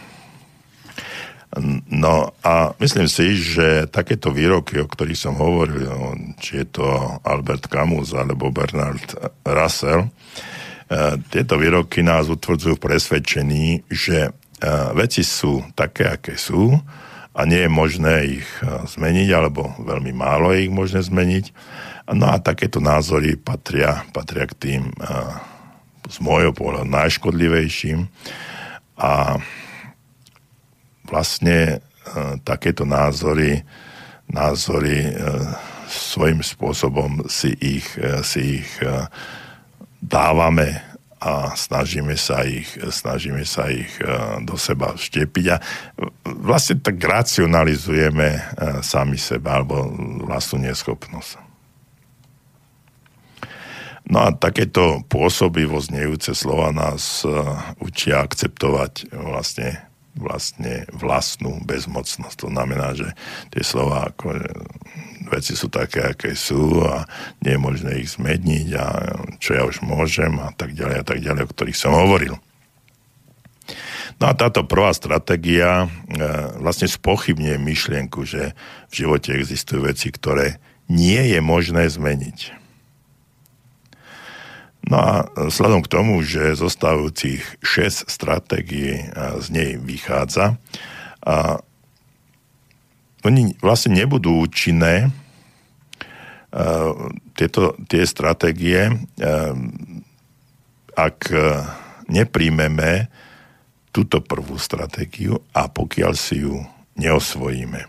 [1.90, 5.90] No a myslím si, že takéto výroky, o ktorých som hovoril,
[6.38, 6.86] či je to
[7.26, 10.10] Albert Camus alebo Bernard Russell, e,
[11.26, 14.30] tieto výroky nás utvrdzujú v presvedčení, že
[14.94, 16.76] veci sú také, aké sú
[17.32, 21.44] a nie je možné ich zmeniť, alebo veľmi málo je ich možné zmeniť.
[22.10, 24.82] No a takéto názory patria, patria k tým
[26.10, 28.10] z môjho pohľadu najškodlivejším
[28.98, 29.38] a
[31.06, 31.78] vlastne
[32.42, 33.62] takéto názory,
[34.26, 35.14] názory
[35.86, 37.86] svojím spôsobom si ich,
[38.26, 38.70] si ich
[40.02, 40.89] dávame
[41.20, 44.08] a snažíme sa ich, snažíme sa ich e,
[44.40, 45.60] do seba vštepiť a
[46.24, 48.40] vlastne tak racionalizujeme e,
[48.80, 49.84] sami seba alebo
[50.24, 51.52] vlastnú neschopnosť.
[54.10, 57.28] No a takéto pôsobivo znejúce slova nás e,
[57.84, 62.36] učia akceptovať vlastne vlastne vlastnú bezmocnosť.
[62.42, 63.14] To znamená, že
[63.54, 64.50] tie slova ako že
[65.30, 67.06] veci sú také, aké sú a
[67.46, 68.86] nie je možné ich zmeniť a
[69.38, 72.34] čo ja už môžem a tak ďalej a tak ďalej, o ktorých som hovoril.
[74.20, 75.88] No a táto prvá stratégia e,
[76.60, 78.52] vlastne spochybňuje myšlienku, že
[78.90, 82.59] v živote existujú veci, ktoré nie je možné zmeniť.
[84.90, 90.58] No a vzhľadom k tomu, že zostávajúcich 6 stratégií z nej vychádza,
[91.22, 91.62] a
[93.22, 95.14] oni vlastne nebudú účinné,
[97.38, 98.90] tieto, tie stratégie,
[100.98, 101.18] ak
[102.10, 103.06] nepríjmeme
[103.94, 106.66] túto prvú stratégiu a pokiaľ si ju
[106.98, 107.86] neosvojíme.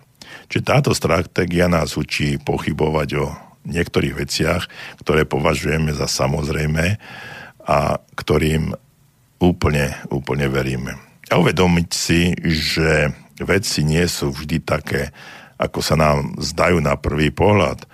[0.51, 3.25] Čiže táto stratégia nás učí pochybovať o
[3.65, 4.65] niektorých veciach,
[5.01, 6.97] ktoré považujeme za samozrejme
[7.65, 8.73] a ktorým
[9.41, 10.97] úplne, úplne veríme.
[11.29, 15.09] A uvedomiť si, že veci nie sú vždy také,
[15.61, 17.85] ako sa nám zdajú na prvý pohľad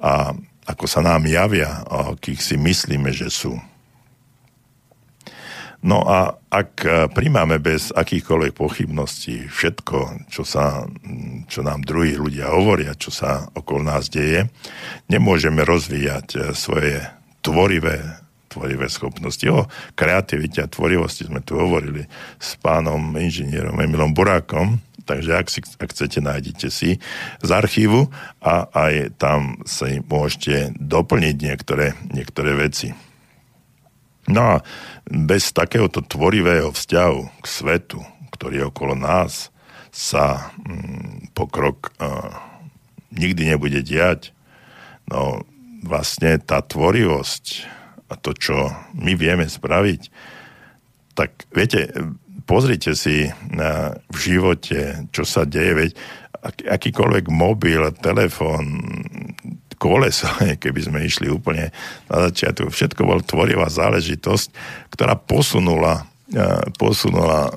[0.00, 3.56] a ako sa nám javia a akých si myslíme, že sú.
[5.84, 6.80] No a ak
[7.12, 10.88] príjmame bez akýchkoľvek pochybností všetko, čo, sa,
[11.44, 14.48] čo nám druhí ľudia hovoria, čo sa okolo nás deje,
[15.12, 17.04] nemôžeme rozvíjať eh, svoje
[17.44, 18.00] tvorivé,
[18.48, 19.44] tvorivé schopnosti.
[19.52, 22.08] O kreativite a tvorivosti sme tu hovorili
[22.40, 26.96] s pánom inžinierom Emilom Burákom, takže ak, si, ak chcete, nájdete si
[27.44, 28.08] z archívu
[28.40, 32.96] a aj tam si môžete doplniť niektoré, niektoré veci.
[34.28, 34.64] No a
[35.04, 38.00] bez takéhoto tvorivého vzťahu k svetu,
[38.32, 39.52] ktorý je okolo nás,
[39.94, 42.34] sa mm, pokrok uh,
[43.14, 44.34] nikdy nebude diať.
[45.06, 45.44] No
[45.84, 47.44] vlastne tá tvorivosť
[48.08, 50.08] a to, čo my vieme spraviť,
[51.14, 51.92] tak viete,
[52.48, 55.90] pozrite si na, v živote, čo sa deje, veď
[56.44, 58.84] akýkoľvek mobil, telefón,
[59.84, 60.24] koleso,
[60.62, 61.68] keby sme išli úplne
[62.08, 62.72] na začiatku.
[62.72, 64.48] Všetko bol tvorivá záležitosť,
[64.88, 67.52] ktorá posunula e, posunula e,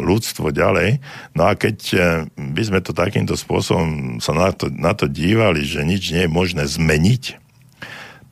[0.00, 1.04] ľudstvo ďalej.
[1.36, 1.98] No a keď e,
[2.32, 6.32] by sme to takýmto spôsobom sa na to, na to dívali, že nič nie je
[6.32, 7.36] možné zmeniť,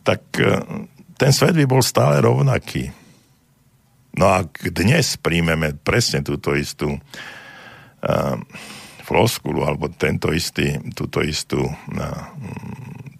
[0.07, 0.22] tak
[1.18, 2.95] ten svet by bol stále rovnaký.
[4.14, 6.95] No a dnes príjmeme presne túto istú
[9.03, 11.66] floskulu, alebo tento istý, túto istú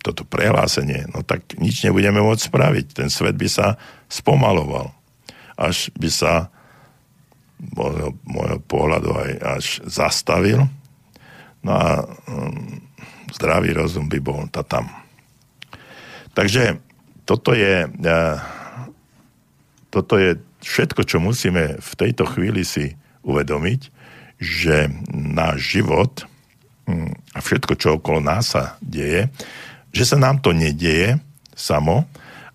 [0.07, 2.87] toto prehlásenie, no tak nič nebudeme môcť spraviť.
[2.95, 3.75] Ten svet by sa
[4.07, 4.95] spomaloval.
[5.59, 6.55] Až by sa
[7.59, 10.71] môjho, môjho pohľadu aj až zastavil.
[11.67, 12.79] No a um,
[13.35, 14.87] zdravý rozum by bol ta tam.
[16.37, 16.79] Takže
[17.27, 18.39] toto je, uh,
[19.91, 22.95] toto je všetko, čo musíme v tejto chvíli si
[23.27, 23.91] uvedomiť,
[24.39, 26.29] že náš život
[26.87, 29.27] um, a všetko, čo okolo nás sa deje,
[29.97, 31.17] že sa nám to nedieje
[31.57, 32.05] samo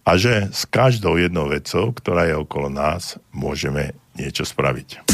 [0.05, 5.10] a že s každou jednou vecou, ktorá je okolo nás, môžeme niečo spraviť.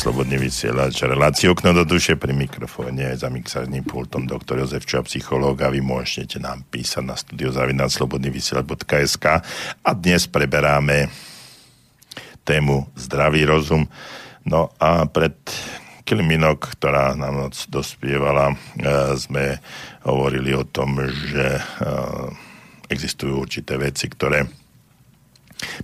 [0.00, 5.60] Slobodný vysielač, reláciu okno do duše pri mikrofóne za mixárnym pultom doktor Jozef Čuha, psychológ
[5.60, 9.26] a vy môžete nám písať na studiozavinaclobodnyvysielač.sk
[9.84, 11.12] a dnes preberáme
[12.48, 13.84] tému zdravý rozum.
[14.48, 15.36] No a pred
[16.08, 18.80] Kilminok, ktorá nám noc dospievala, e,
[19.20, 19.60] sme
[20.08, 20.96] hovorili o tom,
[21.28, 21.62] že e,
[22.88, 24.48] existujú určité veci, ktoré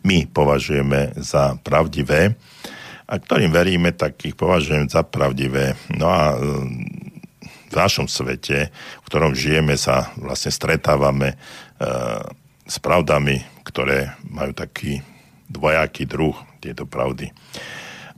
[0.09, 2.56] my považujeme za pravdivé
[3.07, 5.79] a ktorým veríme, tak ich považujem za pravdivé.
[5.95, 6.37] No a e,
[7.71, 11.37] v našom svete, v ktorom žijeme, sa vlastne stretávame e,
[12.67, 15.03] s pravdami, ktoré majú taký
[15.47, 17.31] dvojaký druh, tieto pravdy.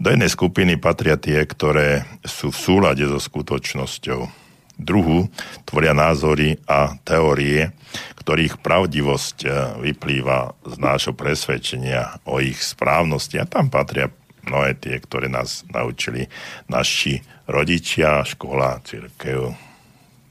[0.01, 4.49] Do jednej skupiny patria tie, ktoré sú v súlade so skutočnosťou.
[4.78, 5.26] Druhu
[5.66, 7.74] tvoria názory a teórie,
[8.22, 9.49] ktorých pravdivosť e,
[9.91, 14.07] vyplýva z nášho presvedčenia o ich správnosti a tam patria
[14.49, 16.24] mnohé tie, ktoré nás naučili
[16.72, 19.53] naši rodičia, škola, církev,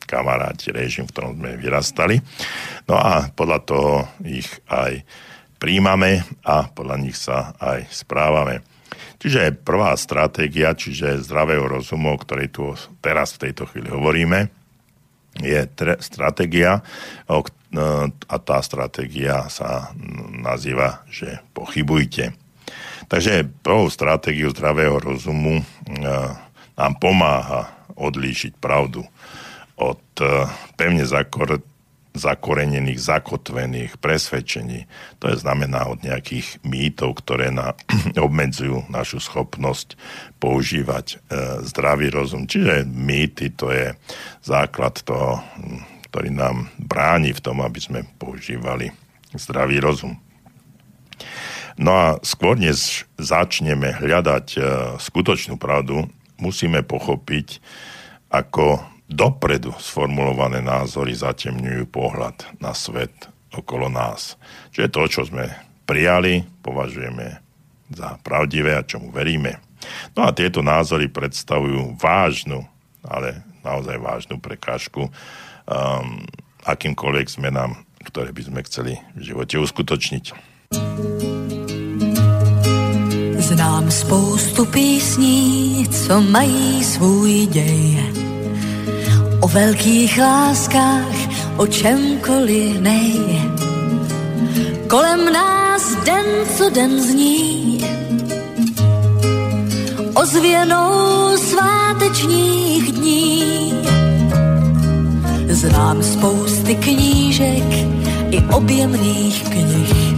[0.08, 2.18] kamaráti, režim, v ktorom sme vyrastali.
[2.90, 3.94] No a podľa toho
[4.26, 5.06] ich aj
[5.62, 8.64] príjmame a podľa nich sa aj správame.
[9.18, 14.50] Čiže prvá stratégia, čiže zdravého rozumu, o ktorej tu teraz v tejto chvíli hovoríme,
[15.42, 16.82] je tre- stratégia,
[17.30, 17.42] o,
[18.30, 19.92] a tá stratégia sa
[20.34, 22.47] nazýva, že pochybujte.
[23.08, 25.64] Takže prvou stratégiu zdravého rozumu e,
[26.76, 29.08] nám pomáha odlíšiť pravdu
[29.80, 30.46] od e,
[30.76, 31.64] pevne zakor-
[32.18, 34.90] zakorenených, zakotvených presvedčení.
[35.22, 37.78] To je znamená od nejakých mýtov, ktoré na,
[38.18, 39.96] obmedzujú našu schopnosť
[40.42, 41.16] používať e,
[41.64, 42.50] zdravý rozum.
[42.50, 43.96] Čiže mýty to je
[44.44, 45.40] základ toho,
[46.12, 48.92] ktorý nám bráni v tom, aby sme používali
[49.38, 50.18] zdravý rozum.
[51.78, 54.60] No a skôr než začneme hľadať e,
[54.98, 56.10] skutočnú pravdu,
[56.42, 57.62] musíme pochopiť,
[58.34, 63.14] ako dopredu sformulované názory zatemňujú pohľad na svet
[63.56, 64.36] okolo nás.
[64.76, 65.48] Čiže to, čo sme
[65.88, 67.40] prijali, považujeme
[67.94, 69.64] za pravdivé a čomu veríme.
[70.18, 72.68] No a tieto názory predstavujú vážnu,
[73.08, 76.28] ale naozaj vážnu prekážku um,
[76.68, 80.57] akýmkoľvek zmenám, ktoré by sme chceli v živote uskutočniť.
[83.38, 88.14] Znám spoustu písní, co mají svůj děj.
[89.42, 91.16] O velkých láskách,
[91.58, 93.42] o čemkoliv nej.
[94.88, 96.26] Kolem nás den
[96.58, 97.86] co den zní.
[100.14, 103.44] Ozvěnou svátečních dní.
[105.48, 107.74] Znám spousty knížek
[108.32, 110.17] i objemných knih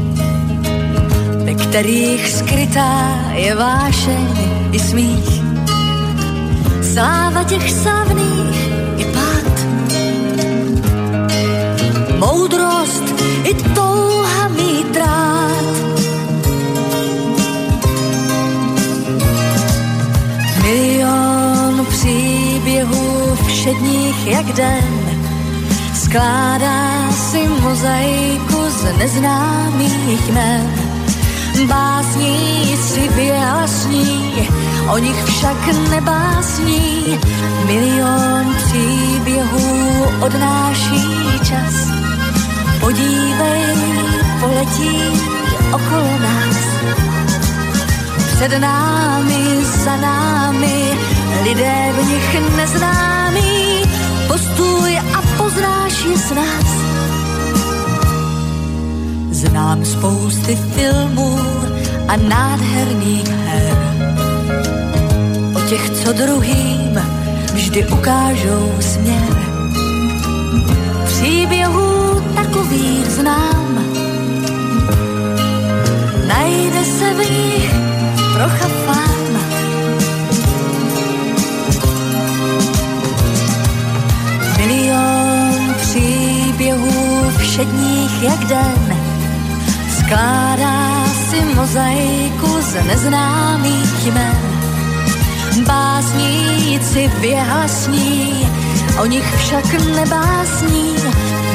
[1.69, 2.93] kterých skrytá
[3.33, 4.27] je vášeň
[4.71, 5.29] i smích.
[6.81, 8.59] Sláva těch slavných
[8.97, 9.55] i pád.
[12.17, 13.05] Moudrost
[13.43, 15.65] i touha mít rád.
[20.63, 24.99] Milion příběhů všedních jak den
[25.93, 30.78] skládá si mozaiku z neznámých jmen
[31.67, 34.49] Básníci vyjasní,
[34.93, 35.57] o nich však
[35.89, 37.19] nebásní.
[37.65, 41.73] Milion příběhů odnáší čas.
[42.79, 43.63] Podívej,
[44.39, 44.97] poletí
[45.73, 46.57] okolo nás.
[48.35, 50.97] Před námi, za námi,
[51.43, 53.83] lidé v nich neznámí.
[54.27, 56.98] Postuj a poznáš je s nás
[59.39, 61.39] Znám spousty filmů
[62.07, 63.77] a nádherných her.
[65.55, 67.01] O těch, co druhým
[67.53, 69.35] vždy ukážou směr.
[71.05, 73.85] Příběhů takových znám.
[76.27, 77.73] Najde se v nich
[78.33, 79.43] trocha fáma.
[84.57, 88.98] Milion příběhů všedních jak den
[90.09, 94.37] Skládá si mozaiku z neznámých jmen.
[95.65, 98.49] Básníci vyhasní,
[99.01, 100.95] o nich však nebásní.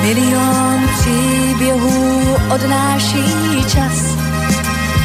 [0.02, 2.22] Milion příběhů
[2.54, 3.24] odnáší
[3.66, 4.14] čas.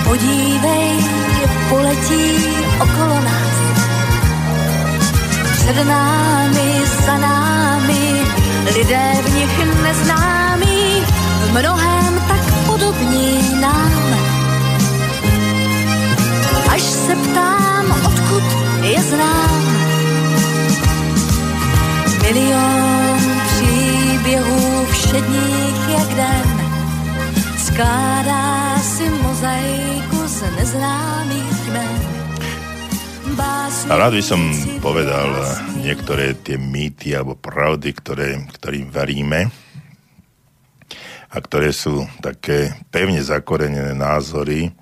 [0.04, 0.94] Podívej,
[1.70, 3.58] poletí okolo nás.
[5.58, 8.22] Před námi, za námi,
[8.78, 11.02] lidé v nich neznámí,
[11.46, 12.49] v mnohém tak
[12.80, 14.04] podobní nám.
[16.72, 18.44] Až se ptám, odkud
[18.82, 19.64] je znám.
[22.22, 26.48] Milion příběhů všedních jak den
[27.58, 32.00] skládá si mozaiku z neznámých men.
[33.90, 34.42] A rád by som
[34.84, 35.32] povedal
[35.80, 39.48] niektoré tie mýty alebo pravdy, ktoré, ktorým veríme
[41.30, 44.74] a ktoré sú také pevne zakorenené názory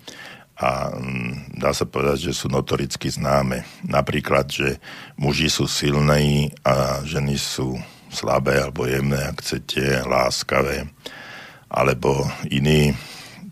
[0.57, 3.67] a mm, dá sa povedať, že sú notoricky známe.
[3.85, 4.81] Napríklad, že
[5.19, 7.77] muži sú silní a ženy sú
[8.09, 10.87] slabé alebo jemné, ak chcete, láskavé.
[11.67, 12.95] Alebo iný,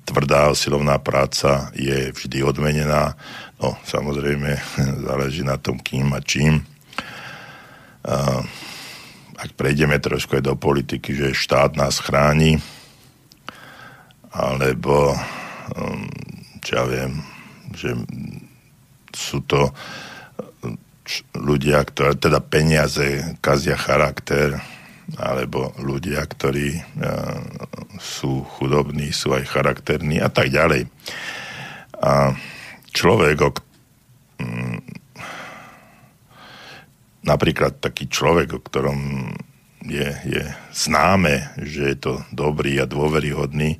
[0.08, 3.20] tvrdá silovná práca je vždy odmenená
[3.56, 4.60] No, samozrejme,
[5.08, 6.64] záleží na tom, kým a čím.
[9.36, 12.60] Ak prejdeme trošku aj do politiky, že štát nás chráni,
[14.36, 15.16] alebo
[15.80, 16.04] um,
[16.60, 17.24] čo ja viem,
[17.72, 17.96] že
[19.16, 19.72] sú to
[21.38, 24.60] ľudia, ktoré, teda peniaze kazia charakter,
[25.22, 27.40] alebo ľudia, ktorí uh,
[28.02, 30.90] sú chudobní, sú aj charakterní a tak ďalej.
[32.02, 32.34] A
[32.90, 33.50] človek, o,
[34.42, 34.78] mm,
[37.30, 39.30] napríklad taký človek, o ktorom
[39.86, 43.78] je, je známe, že je to dobrý a dôveryhodný,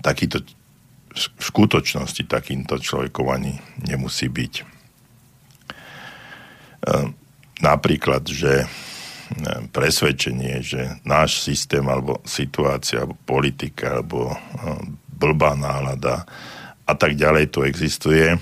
[0.00, 0.40] takýto
[1.10, 4.54] v skutočnosti takýmto človekom ani nemusí byť.
[7.60, 8.70] Napríklad, že
[9.74, 14.34] presvedčenie, že náš systém alebo situácia, alebo politika, alebo
[15.10, 16.26] blbá nálada
[16.90, 18.38] a tak ďalej tu existuje, e,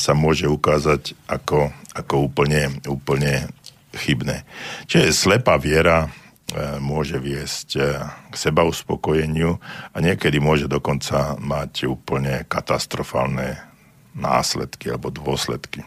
[0.00, 3.52] sa môže ukázať ako, ako úplne, úplne
[3.92, 4.48] chybné.
[4.88, 6.08] Čiže slepá viera e,
[6.78, 7.80] môže viesť e,
[8.30, 9.58] k seba uspokojeniu
[9.90, 13.58] a niekedy môže dokonca mať úplne katastrofálne
[14.14, 15.82] následky alebo dôsledky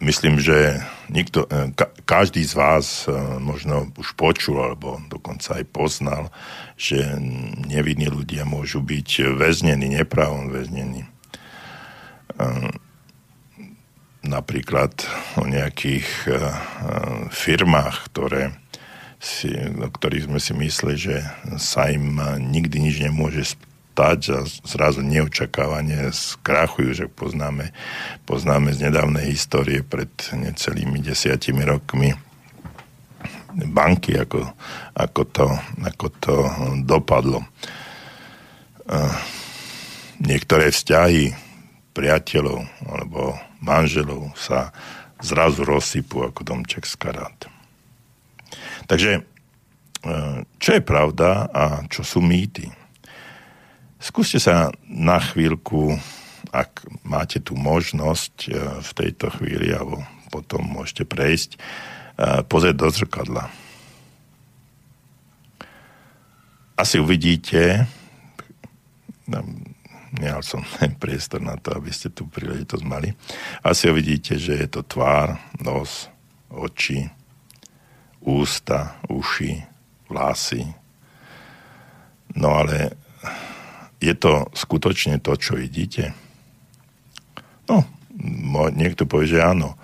[0.00, 5.64] myslím, že nikto, e, ka, každý z vás e, možno už počul alebo dokonca aj
[5.72, 6.28] poznal,
[6.76, 7.16] že
[7.66, 11.08] nevinní ľudia môžu byť väznení, nepravom väznení.
[14.26, 15.06] E, napríklad
[15.38, 16.06] o nejakých
[17.30, 18.50] firmách, ktoré
[19.22, 21.16] si, o ktorých sme si mysleli, že
[21.56, 27.72] sa im nikdy nič nemôže stať a zrazu neočakávanie skrachujú, že poznáme,
[28.28, 32.12] poznáme z nedávnej histórie pred necelými desiatimi rokmi
[33.56, 34.52] banky, ako,
[34.92, 35.46] ako, to,
[35.80, 36.36] ako to
[36.84, 37.40] dopadlo.
[40.20, 41.45] Niektoré vzťahy
[41.96, 44.68] priateľov alebo manželov sa
[45.24, 47.38] zrazu rozsypú ako domček z karát.
[48.84, 49.24] Takže
[50.58, 52.70] čo je pravda a čo sú mýty?
[53.98, 55.98] Skúste sa na chvíľku,
[56.54, 61.58] ak máte tú možnosť e, v tejto chvíli, alebo potom môžete prejsť, e,
[62.46, 63.44] pozrieť do zrkadla.
[66.76, 67.88] Asi uvidíte,
[70.16, 70.64] nemal som
[71.02, 73.12] priestor na to, aby ste tú príležitosť mali,
[73.60, 76.08] asi uvidíte, že je to tvár, nos,
[76.50, 77.08] oči,
[78.22, 79.62] ústa, uši,
[80.10, 80.66] vlasy.
[82.34, 82.96] No ale
[84.02, 86.12] je to skutočne to, čo vidíte?
[87.70, 87.86] No,
[88.74, 89.78] niekto povie, že áno.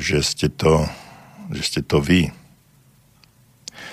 [0.00, 0.88] Že ste to,
[1.52, 2.32] že ste to vy.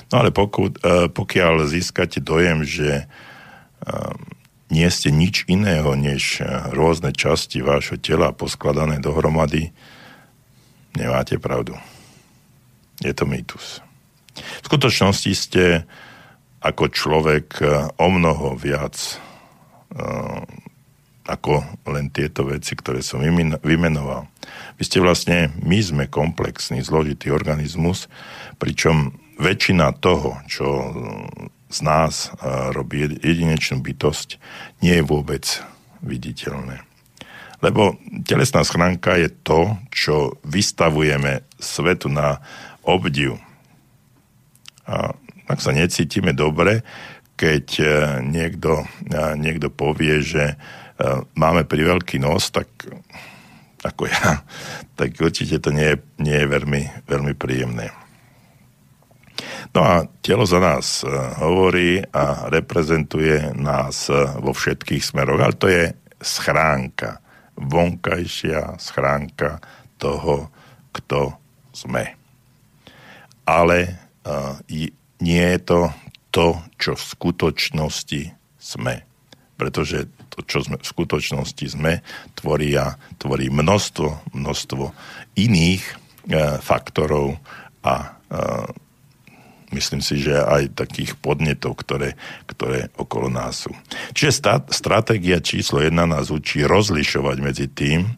[0.10, 0.80] No ale pokud,
[1.12, 3.06] pokiaľ získate dojem, že
[4.70, 9.74] nie ste nič iného než rôzne časti vášho tela poskladané dohromady,
[10.94, 11.74] nemáte pravdu.
[13.02, 13.82] Je to mýtus.
[14.38, 15.64] V skutočnosti ste
[16.60, 17.66] ako človek e,
[17.96, 19.16] o mnoho viac e,
[21.30, 23.24] ako len tieto veci, ktoré som
[23.64, 24.28] vymenoval.
[24.76, 28.10] Vy ste vlastne, my sme komplexný, zložitý organizmus,
[28.58, 30.68] pričom väčšina toho, čo
[31.70, 32.30] z nás e,
[32.74, 34.42] robí jedinečnú bytosť,
[34.82, 35.46] nie je vôbec
[36.02, 36.82] viditeľné.
[37.62, 42.42] Lebo telesná schránka je to, čo vystavujeme svetu na
[42.82, 43.38] obdiv.
[44.90, 45.14] A
[45.46, 46.82] ak sa necítime dobre,
[47.38, 47.86] keď e,
[48.26, 50.58] niekto, e, niekto povie, že
[51.32, 52.68] máme pri veľký nos, tak
[53.88, 54.44] ako ja,
[55.00, 57.94] tak určite to nie je, nie je veľmi, veľmi príjemné.
[59.70, 61.06] No a telo za nás
[61.38, 64.10] hovorí a reprezentuje nás
[64.42, 67.22] vo všetkých smeroch, ale to je schránka,
[67.54, 69.62] vonkajšia schránka
[70.02, 70.50] toho,
[70.90, 71.38] kto
[71.70, 72.18] sme.
[73.46, 73.94] Ale
[75.22, 75.94] nie je to
[76.34, 76.48] to,
[76.82, 78.22] čo v skutočnosti
[78.58, 79.06] sme.
[79.54, 82.00] Pretože to to, čo sme v skutočnosti sme,
[82.40, 84.84] tvorí, a, tvorí množstvo, množstvo
[85.36, 85.94] iných e,
[86.64, 87.36] faktorov
[87.84, 88.10] a e,
[89.74, 92.18] myslím si, že aj takých podnetov, ktoré,
[92.50, 93.72] ktoré okolo nás sú.
[94.18, 98.18] Čiže stát, stratégia číslo jedna nás učí rozlišovať medzi tým,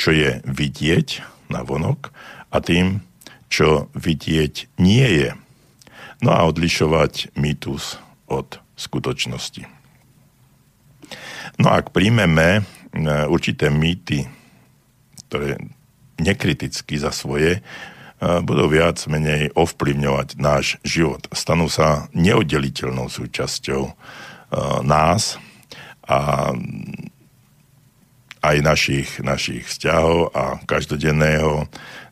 [0.00, 1.08] čo je vidieť
[1.52, 2.10] na vonok
[2.50, 3.04] a tým,
[3.50, 5.30] čo vidieť nie je.
[6.22, 7.98] No a odlišovať mýtus
[8.30, 9.66] od skutočnosti.
[11.60, 12.62] No a ak príjmeme e,
[13.28, 14.24] určité mýty,
[15.28, 15.60] ktoré
[16.20, 17.60] nekriticky za svoje,
[18.20, 21.24] budú viac menej ovplyvňovať náš život.
[21.32, 23.92] Stanú sa neoddeliteľnou súčasťou e,
[24.84, 25.40] nás
[26.04, 26.52] a
[28.40, 31.64] aj našich, našich vzťahov a každodenného,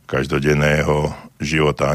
[0.09, 1.93] každodenného života.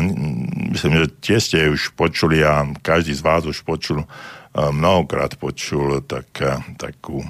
[0.69, 4.07] Myslím, že tie ste už počuli a každý z vás už počul, e,
[4.53, 7.25] mnohokrát počul tak, e, takú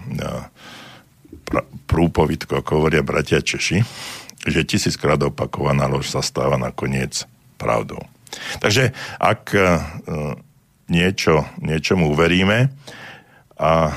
[1.88, 3.84] prúpovitku, ako hovoria bratia Češi,
[4.48, 7.24] že tisíckrát opakovaná lož sa stáva nakoniec
[7.56, 8.02] pravdou.
[8.60, 8.92] Takže
[9.22, 9.62] ak e,
[10.90, 12.74] niečo, niečomu uveríme
[13.56, 13.94] a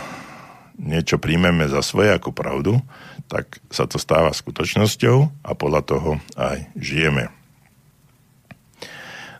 [0.76, 2.78] niečo príjmeme za svoje ako pravdu,
[3.26, 7.32] tak sa to stáva skutočnosťou a podľa toho aj žijeme.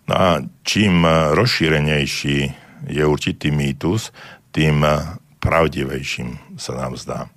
[0.06, 0.28] No a
[0.62, 1.02] čím
[1.34, 2.38] rozšírenejší
[2.86, 4.14] je určitý mýtus,
[4.54, 4.82] tým
[5.42, 7.28] pravdivejším sa nám zdá.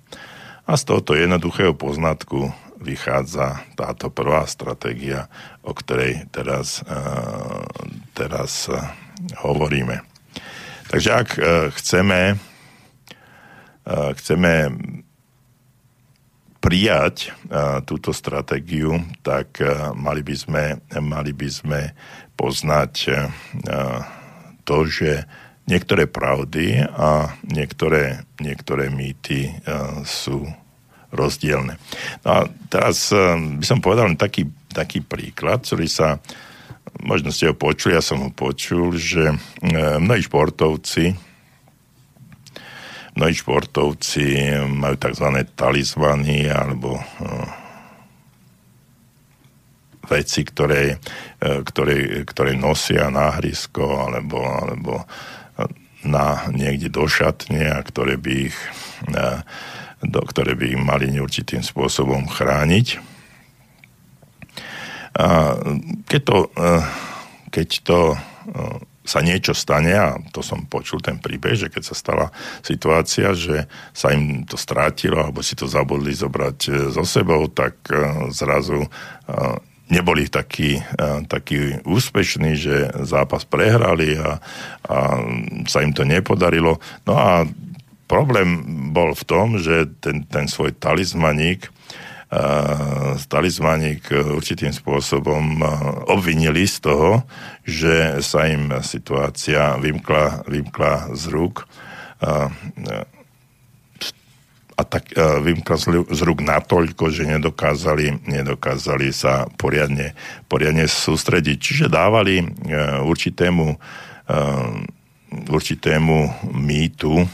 [0.70, 5.28] A z tohoto jednoduchého poznatku vychádza táto prvá stratégia,
[5.60, 6.96] o ktorej teraz, e,
[8.16, 8.80] teraz e,
[9.44, 10.00] hovoríme.
[10.88, 11.40] Takže ak e,
[11.76, 12.20] chceme,
[13.90, 14.52] chceme
[16.60, 17.32] prijať
[17.88, 19.56] túto stratégiu, tak
[19.96, 20.64] mali by sme,
[21.00, 21.80] mali by sme
[22.36, 22.92] poznať
[24.68, 25.24] to, že
[25.64, 29.48] niektoré pravdy a niektoré, niektoré mýty
[30.04, 30.44] sú
[31.10, 31.76] rozdielne.
[32.22, 32.40] No a
[32.70, 36.22] teraz eh, by som povedal taký, taký príklad, ktorý sa,
[37.02, 41.28] možno ste ho počuli, ja som ho počul, že eh, mnohí športovci
[43.10, 45.26] mnohí športovci majú tzv.
[45.58, 47.46] talizmany alebo eh,
[50.10, 50.98] veci, ktoré,
[51.38, 55.06] ktoré, ktoré nosia na hrysko alebo, alebo
[56.02, 58.58] na niekde do šatne a ktoré by ich
[60.00, 63.00] do, ktoré by im mali neurčitým spôsobom chrániť.
[65.20, 65.58] A
[66.08, 66.72] keď to, e,
[67.50, 68.18] keď to e,
[69.04, 72.26] sa niečo stane, a to som počul ten príbeh, že keď sa stala
[72.62, 77.76] situácia, že sa im to strátilo, alebo si to zabudli zobrať e, so sebou, tak
[78.30, 78.86] zrazu
[79.90, 80.78] neboli takí,
[81.26, 84.38] takí úspešní, že zápas prehrali a,
[84.86, 84.98] a
[85.66, 86.78] sa im to nepodarilo.
[87.02, 87.42] No a
[88.10, 91.70] problém bol v tom, že ten, ten svoj talizmaník
[92.30, 95.66] uh, talizmaník určitým spôsobom uh,
[96.10, 97.22] obvinili z toho,
[97.66, 101.66] že sa im situácia vymkla, vymkla z rúk
[102.22, 102.50] uh,
[104.80, 105.76] a tak uh, vymkla
[106.08, 110.16] z rúk natoľko, že nedokázali, nedokázali sa poriadne,
[110.48, 111.56] poriadne sústrediť.
[111.60, 114.72] Čiže dávali uh, určitému, uh,
[115.52, 117.28] určitému mýtu,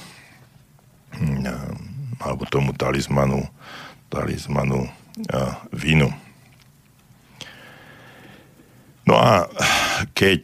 [2.16, 3.44] alebo tomu talizmanu,
[4.08, 4.88] talizmanu
[5.72, 6.12] vínu.
[9.06, 9.46] No a
[10.12, 10.42] keď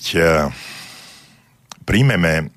[1.83, 2.55] príjmeme,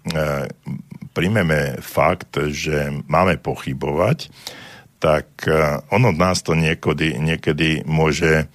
[1.18, 4.30] príjmeme fakt, že máme pochybovať,
[5.01, 5.28] tak
[5.89, 8.47] ono od nás to niekedy, niekedy môže,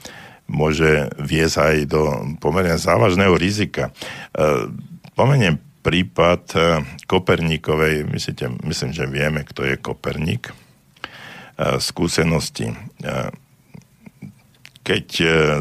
[0.46, 2.02] môže viesť aj do
[2.38, 3.90] pomerne závažného rizika.
[5.18, 6.62] Pomeniem prípad eh,
[7.08, 12.72] Koperníkovej, myslíte, myslím, že vieme, kto je Koperník, eh, skúsenosti.
[13.04, 13.32] Eh,
[14.80, 15.06] keď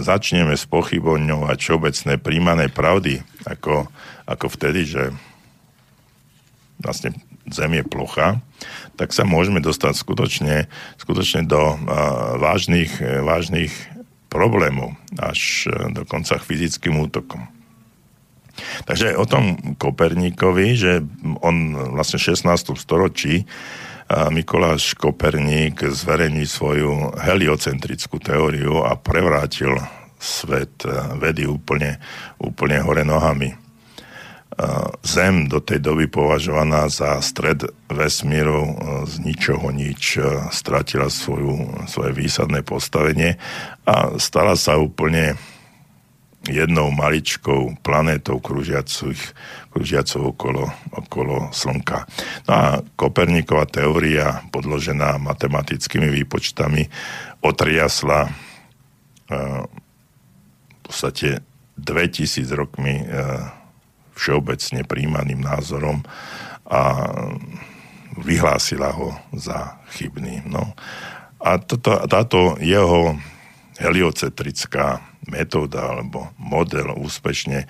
[0.02, 3.86] začneme spochybňovať všeobecné príjmané pravdy, ako,
[4.26, 5.04] ako vtedy, že
[6.82, 7.14] vlastne
[7.52, 8.42] Zem je plocha,
[8.96, 10.56] tak sa môžeme dostať skutočne,
[10.98, 11.78] skutočne do
[12.42, 13.76] vážnych, vážnych
[14.34, 17.59] problémov, až dokonca k fyzickým útokom.
[18.86, 21.04] Takže o tom Koperníkovi, že
[21.46, 22.76] on vlastne v 16.
[22.80, 23.46] storočí
[24.10, 29.78] Mikoláš Koperník zverejní svoju heliocentrickú teóriu a prevrátil
[30.18, 30.82] svet
[31.22, 32.02] vedy úplne,
[32.42, 33.54] úplne hore nohami.
[35.06, 38.76] Zem do tej doby považovaná za stred vesmíru
[39.08, 40.20] z ničoho nič
[40.52, 43.40] stratila svoju, svoje výsadné postavenie
[43.88, 45.40] a stala sa úplne
[46.48, 52.08] jednou maličkou planétou kružiacou okolo, okolo Slnka.
[52.48, 52.64] No a
[52.96, 56.88] Koperníková teória, podložená matematickými výpočtami,
[57.44, 59.64] otriasla uh,
[60.72, 61.44] v podstate
[61.76, 63.60] 2000 rokmi uh,
[64.16, 66.04] všeobecne príjmaným názorom
[66.68, 67.08] a
[68.20, 70.44] vyhlásila ho za chybný.
[70.44, 70.76] No.
[71.40, 73.16] A toto, táto jeho
[73.80, 77.66] heliocentrická metóda alebo model úspešne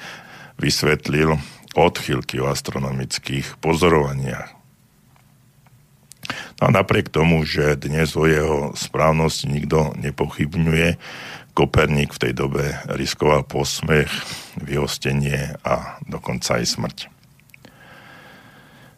[0.57, 1.37] vysvetlil
[1.77, 4.57] odchylky o astronomických pozorovaniach.
[6.59, 10.99] No a napriek tomu, že dnes o jeho správnosti nikto nepochybňuje,
[11.57, 14.07] Koperník v tej dobe riskoval posmech,
[14.63, 16.97] vyhostenie a dokonca aj smrť.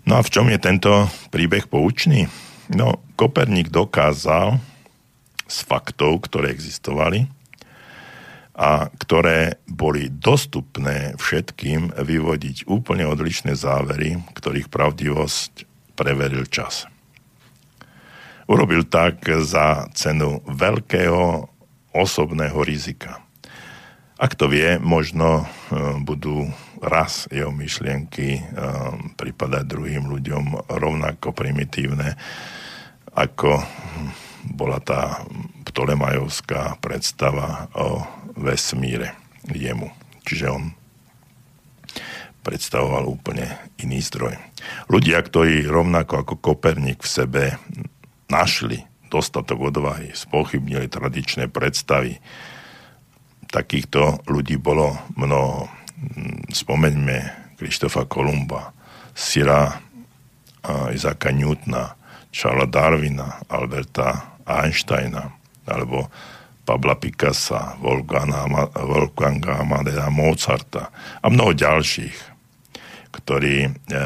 [0.05, 2.29] No a v čom je tento príbeh poučný?
[2.69, 4.61] No, Koperník dokázal
[5.51, 7.27] z faktov, ktoré existovali
[8.55, 15.67] a ktoré boli dostupné všetkým vyvodiť úplne odlišné závery, ktorých pravdivosť
[15.99, 16.87] preveril čas.
[18.47, 21.47] Urobil tak za cenu veľkého
[21.95, 23.23] osobného rizika.
[24.21, 25.45] Ak to vie, možno e,
[26.05, 26.45] budú
[26.77, 28.41] raz jeho myšlienky e,
[29.17, 32.13] pripadať druhým ľuďom rovnako primitívne,
[33.17, 33.65] ako
[34.45, 35.23] bola tá
[35.67, 38.03] Ptolemajovská predstava o
[38.35, 39.15] vesmíre
[39.47, 39.93] jemu.
[40.25, 40.63] Čiže on
[42.41, 43.45] predstavoval úplne
[43.77, 44.33] iný zdroj.
[44.89, 47.43] Ľudia, ktorí rovnako ako Koperník v sebe
[48.33, 48.81] našli
[49.11, 52.17] dostatok odvahy, spochybnili tradičné predstavy.
[53.51, 55.67] Takýchto ľudí bolo mnoho.
[56.49, 57.17] Spomeňme
[57.61, 58.73] Krištofa Kolumba,
[59.13, 59.77] Sira
[60.89, 61.93] Izaka Newtona,
[62.33, 65.33] Charlesa Darwina, Alberta Einsteina,
[65.65, 66.09] alebo
[66.65, 72.15] Pabla Picassa, Wolfganga, Amadea Mozarta a mnoho ďalších,
[73.11, 73.99] ktorí, e,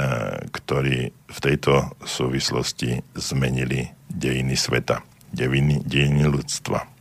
[0.49, 5.03] ktorí v tejto súvislosti zmenili dejiny sveta,
[5.35, 6.95] dejiny, dejiny ľudstva.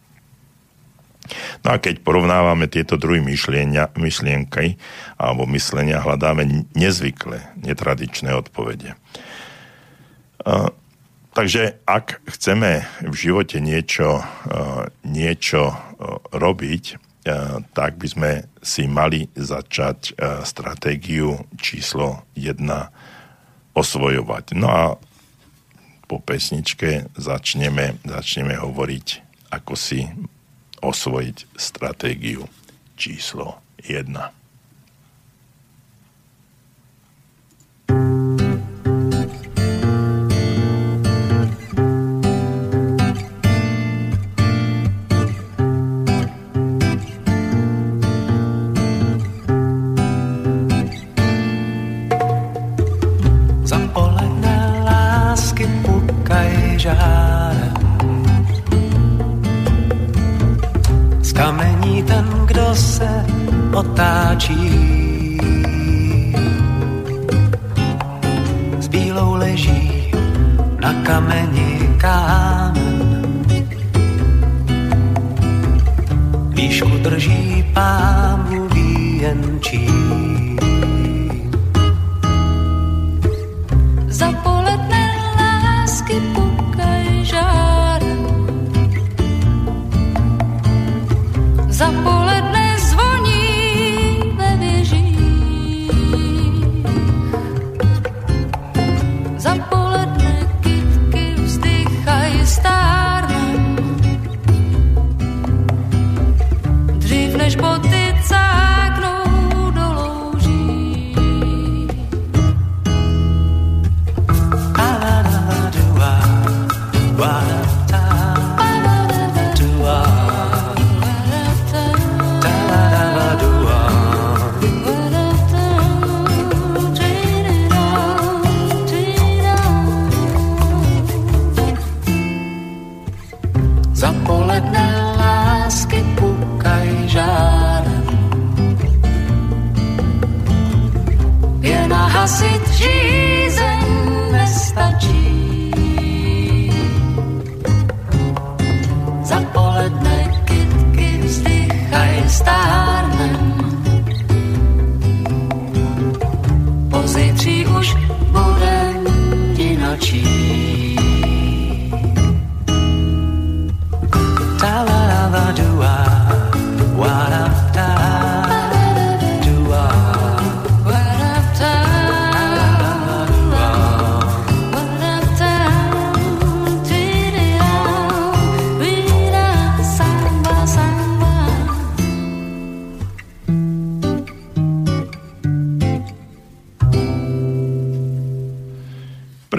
[1.64, 4.76] No a keď porovnávame tieto druhy myšlienia, myšlienky
[5.16, 8.92] alebo myslenia, hľadáme nezvyklé, netradičné odpovede.
[11.34, 15.76] Takže ak chceme v živote niečo, uh, niečo uh,
[16.30, 17.02] robiť,
[17.72, 18.30] tak by sme
[18.60, 20.12] si mali začať
[20.44, 22.60] stratégiu číslo 1
[23.72, 24.44] osvojovať.
[24.52, 24.82] No a
[26.04, 29.06] po pesničke začneme, začneme hovoriť,
[29.56, 30.04] ako si
[30.84, 32.44] osvojiť stratégiu
[33.00, 34.43] číslo 1.
[63.74, 64.58] otáčí.
[68.78, 70.10] S bílou leží
[70.80, 73.64] na kameni kámen.
[76.54, 80.33] Výšku drží pámu výjenčí.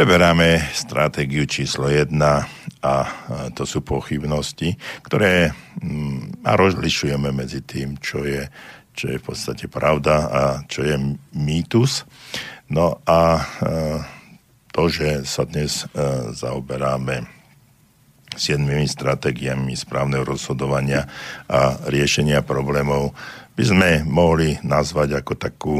[0.06, 2.14] Preberáme stratégiu číslo 1
[2.86, 2.96] a
[3.58, 5.50] to sú pochybnosti, ktoré
[5.82, 8.46] mm, a rozlišujeme medzi tým, čo je,
[8.94, 10.94] čo je v podstate pravda a čo je
[11.34, 12.06] mýtus.
[12.70, 13.50] No a
[14.70, 15.90] to, že sa dnes
[16.38, 17.26] zaoberáme
[18.38, 21.10] siedmými stratégiami správneho rozhodovania
[21.50, 23.18] a riešenia problémov
[23.56, 25.76] by sme mohli nazvať ako takú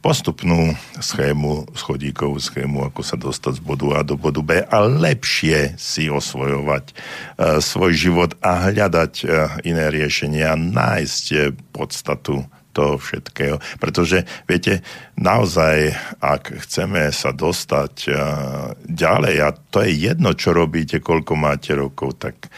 [0.00, 0.72] postupnú
[1.02, 6.08] schému, schodíkovú schému, ako sa dostať z bodu A do bodu B a lepšie si
[6.08, 11.40] osvojovať uh, svoj život a hľadať uh, iné riešenia, nájsť uh,
[11.74, 13.58] podstatu toho všetkého.
[13.82, 14.86] Pretože, viete,
[15.18, 18.16] naozaj, ak chceme sa dostať uh,
[18.86, 22.48] ďalej, a to je jedno, čo robíte, koľko máte rokov, tak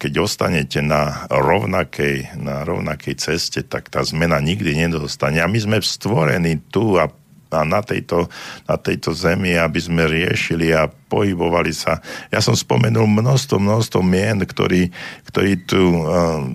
[0.00, 5.36] keď ostanete na rovnakej, na rovnakej ceste, tak tá zmena nikdy nedostane.
[5.40, 7.12] A my sme stvorení tu a
[7.50, 8.30] a na tejto,
[8.70, 11.98] na tejto zemi, aby sme riešili a pohybovali sa.
[12.30, 14.94] Ja som spomenul množstvo, množstvo mien, ktorí,
[15.26, 16.46] ktorí tu uh,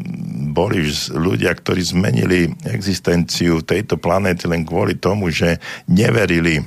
[0.55, 5.59] boli ľudia, ktorí zmenili existenciu tejto planéty len kvôli tomu, že
[5.91, 6.63] neverili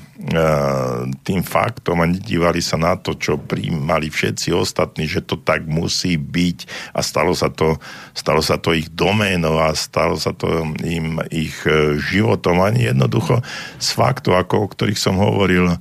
[1.23, 6.19] tým faktom a nedívali sa na to, čo príjmali všetci ostatní, že to tak musí
[6.19, 7.79] byť a stalo sa to,
[8.19, 12.59] stalo sa to ich doménou a stalo sa to im ich uh, životom.
[12.59, 13.47] Ani jednoducho
[13.79, 15.79] z faktu, ako o ktorých som hovoril, uh,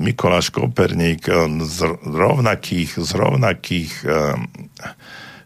[0.00, 1.28] Mikoláš Koperník
[1.68, 1.78] z
[2.08, 3.92] rovnakých, z rovnakých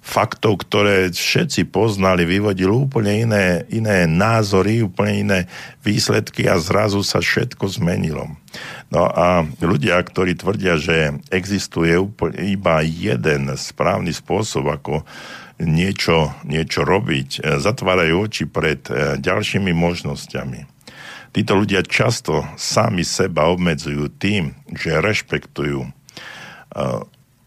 [0.03, 5.41] faktov, ktoré všetci poznali, vyvodil úplne iné, iné názory, úplne iné
[5.87, 8.27] výsledky a zrazu sa všetko zmenilo.
[8.91, 15.07] No a ľudia, ktorí tvrdia, že existuje úplne iba jeden správny spôsob, ako
[15.63, 20.61] niečo, niečo robiť, e, zatvárajú oči pred e, ďalšími možnosťami.
[21.33, 25.91] Títo ľudia často sami seba obmedzujú tým, že rešpektujú e,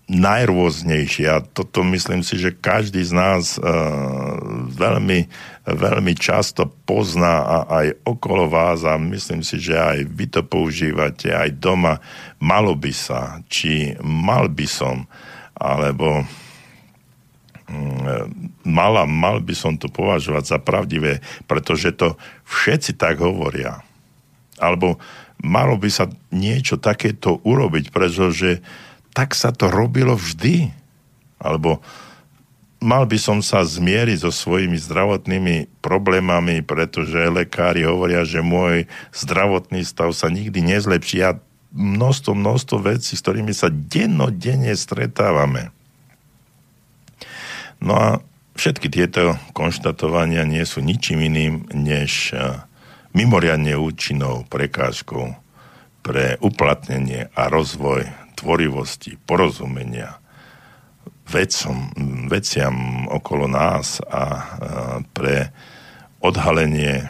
[0.05, 4.37] najrôznejšie a toto myslím si, že každý z nás uh,
[4.69, 5.25] veľmi,
[5.65, 11.33] veľmi často pozná a aj okolo vás a myslím si, že aj vy to používate
[11.33, 11.97] aj doma.
[12.37, 15.09] Malo by sa, či mal by som,
[15.57, 16.21] alebo
[17.65, 18.29] um,
[18.61, 21.17] mala, mal by som to považovať za pravdivé,
[21.49, 22.13] pretože to
[22.45, 23.81] všetci tak hovoria.
[24.61, 25.01] Alebo
[25.41, 28.61] malo by sa niečo takéto urobiť, pretože
[29.15, 30.75] tak sa to robilo vždy.
[31.39, 31.79] Alebo
[32.83, 39.87] mal by som sa zmieriť so svojimi zdravotnými problémami, pretože lekári hovoria, že môj zdravotný
[39.87, 41.23] stav sa nikdy nezlepší.
[41.23, 41.39] A
[41.71, 45.71] množstvo, množstvo vecí, s ktorými sa dennodenne stretávame.
[47.79, 48.07] No a
[48.59, 52.63] všetky tieto konštatovania nie sú ničím iným, než eh,
[53.15, 55.35] mimoriadne účinnou prekážkou
[56.03, 60.19] pre uplatnenie a rozvoj tvorivosti, porozumenia
[61.25, 61.89] vecom,
[62.29, 64.25] veciam okolo nás a, a
[65.01, 65.49] pre
[66.21, 67.09] odhalenie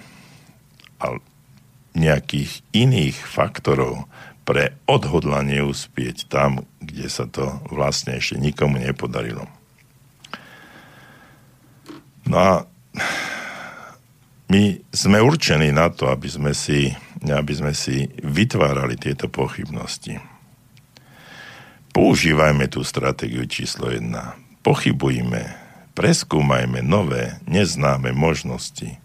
[1.96, 4.08] nejakých iných faktorov,
[4.44, 9.48] pre odhodlanie uspieť tam, kde sa to vlastne ešte nikomu nepodarilo.
[12.28, 12.52] No a
[14.46, 16.94] my sme určení na to, aby sme si,
[17.26, 20.35] aby sme si vytvárali tieto pochybnosti
[21.96, 24.04] Používajme tú stratégiu číslo 1.
[24.68, 25.48] Pochybujme,
[25.96, 29.00] preskúmajme nové, neznáme možnosti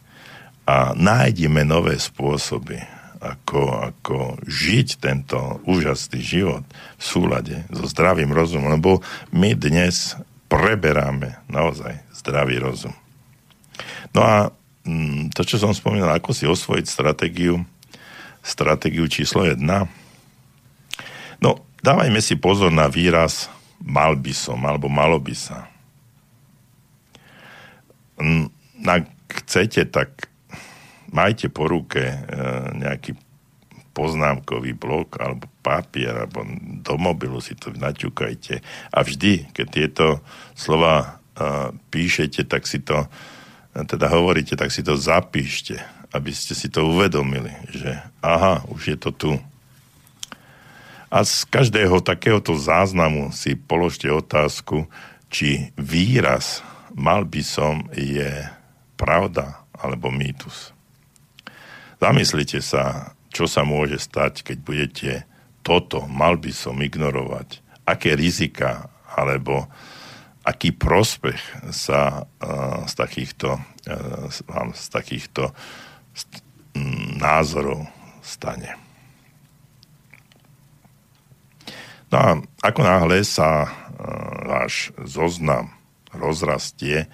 [0.66, 2.82] a nájdime nové spôsoby,
[3.22, 6.66] ako, ako žiť tento úžasný život
[6.98, 10.18] v súlade so zdravým rozumom, lebo my dnes
[10.50, 12.98] preberáme naozaj zdravý rozum.
[14.10, 14.36] No a
[14.82, 17.62] mm, to, čo som spomínal, ako si osvojiť stratégiu,
[18.42, 19.62] stratégiu číslo 1,
[21.38, 23.48] no Dávajme si pozor na výraz
[23.80, 25.64] mal by som, alebo malo by sa.
[28.84, 29.08] Ak
[29.44, 30.28] chcete, tak
[31.08, 32.16] majte po ruke e,
[32.76, 33.16] nejaký
[33.90, 36.46] poznámkový blok alebo papier alebo
[36.84, 38.62] do mobilu si to naťukajte
[38.94, 40.06] a vždy, keď tieto
[40.54, 43.10] slova uh, píšete, tak si to
[43.74, 45.78] teda hovoríte, tak si to zapíšte,
[46.14, 49.30] aby ste si to uvedomili, že aha, už je to tu.
[51.10, 54.86] A z každého takéhoto záznamu si položte otázku,
[55.26, 56.62] či výraz
[56.94, 58.46] mal by som je
[58.94, 60.70] pravda alebo mýtus.
[61.98, 65.12] Zamyslite sa, čo sa môže stať, keď budete
[65.60, 67.60] toto mal by som ignorovať.
[67.84, 69.68] Aké rizika alebo
[70.46, 73.60] aký prospech sa uh, z takýchto,
[73.90, 75.52] uh, z takýchto
[76.16, 76.42] st-
[77.20, 77.84] názorov
[78.24, 78.89] stane.
[82.10, 82.30] No a
[82.66, 83.70] ako náhle sa uh,
[84.46, 85.70] váš zoznam
[86.10, 87.06] rozrastie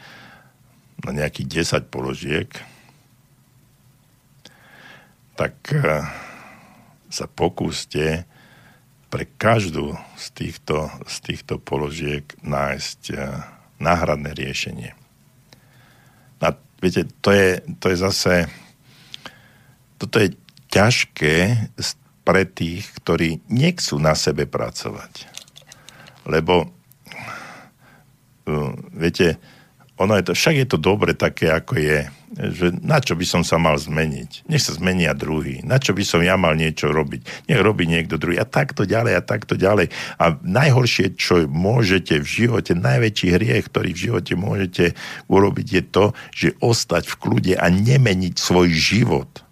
[1.05, 2.49] na nejakých 10 položiek,
[5.37, 6.09] tak uh,
[7.13, 8.25] sa pokúste
[9.13, 13.45] pre každú z týchto, z týchto položiek nájsť uh,
[13.77, 14.97] náhradné riešenie.
[16.41, 18.35] A viete, to je, to je zase
[19.97, 20.37] toto je
[20.69, 21.69] ťažké
[22.27, 25.31] pre tých, ktorí nechcú na sebe pracovať.
[26.27, 26.67] Lebo,
[28.51, 29.39] uh, viete,
[29.97, 31.99] ono je to, však je to dobre také, ako je,
[32.37, 34.45] že na čo by som sa mal zmeniť?
[34.45, 35.65] Nech sa zmenia druhý.
[35.65, 37.49] Na čo by som ja mal niečo robiť?
[37.49, 38.37] Nech robí niekto druhý.
[38.37, 39.89] A takto ďalej, a takto ďalej.
[40.21, 44.85] A najhoršie, čo môžete v živote, najväčší hriech, ktorý v živote môžete
[45.33, 46.05] urobiť, je to,
[46.35, 49.46] že ostať v kľude a nemeniť svoj život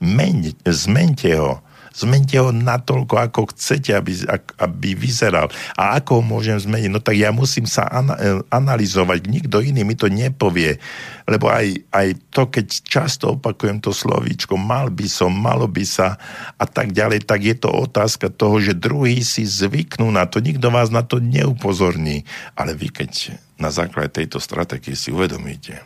[0.00, 1.60] Meň, zmente ho.
[1.90, 4.24] Zmente ho natoľko, ako chcete, aby,
[4.62, 5.50] aby vyzeral.
[5.74, 6.88] A ako ho môžem zmeniť?
[6.88, 9.26] No tak ja musím sa an- analyzovať.
[9.26, 10.78] Nikto iný mi to nepovie.
[11.26, 16.14] Lebo aj, aj to, keď často opakujem to slovíčko, mal by som, malo by sa
[16.56, 20.38] a tak ďalej, tak je to otázka toho, že druhý si zvyknú na to.
[20.38, 22.22] Nikto vás na to neupozorní.
[22.54, 25.82] Ale vy, keď na základe tejto stratégie si uvedomíte,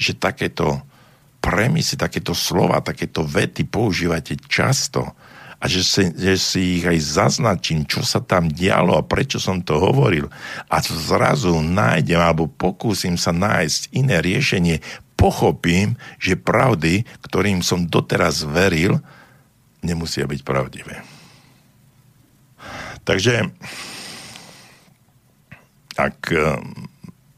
[0.00, 0.80] že takéto
[1.46, 5.14] premisy, takéto slova, takéto vety používate často
[5.56, 9.62] a že si, že si ich aj zaznačím, čo sa tam dialo a prečo som
[9.62, 10.26] to hovoril
[10.66, 14.82] a zrazu nájdem alebo pokúsim sa nájsť iné riešenie,
[15.14, 19.00] pochopím, že pravdy, ktorým som doteraz veril,
[19.80, 21.00] nemusia byť pravdivé.
[23.06, 23.48] Takže
[25.96, 26.20] ak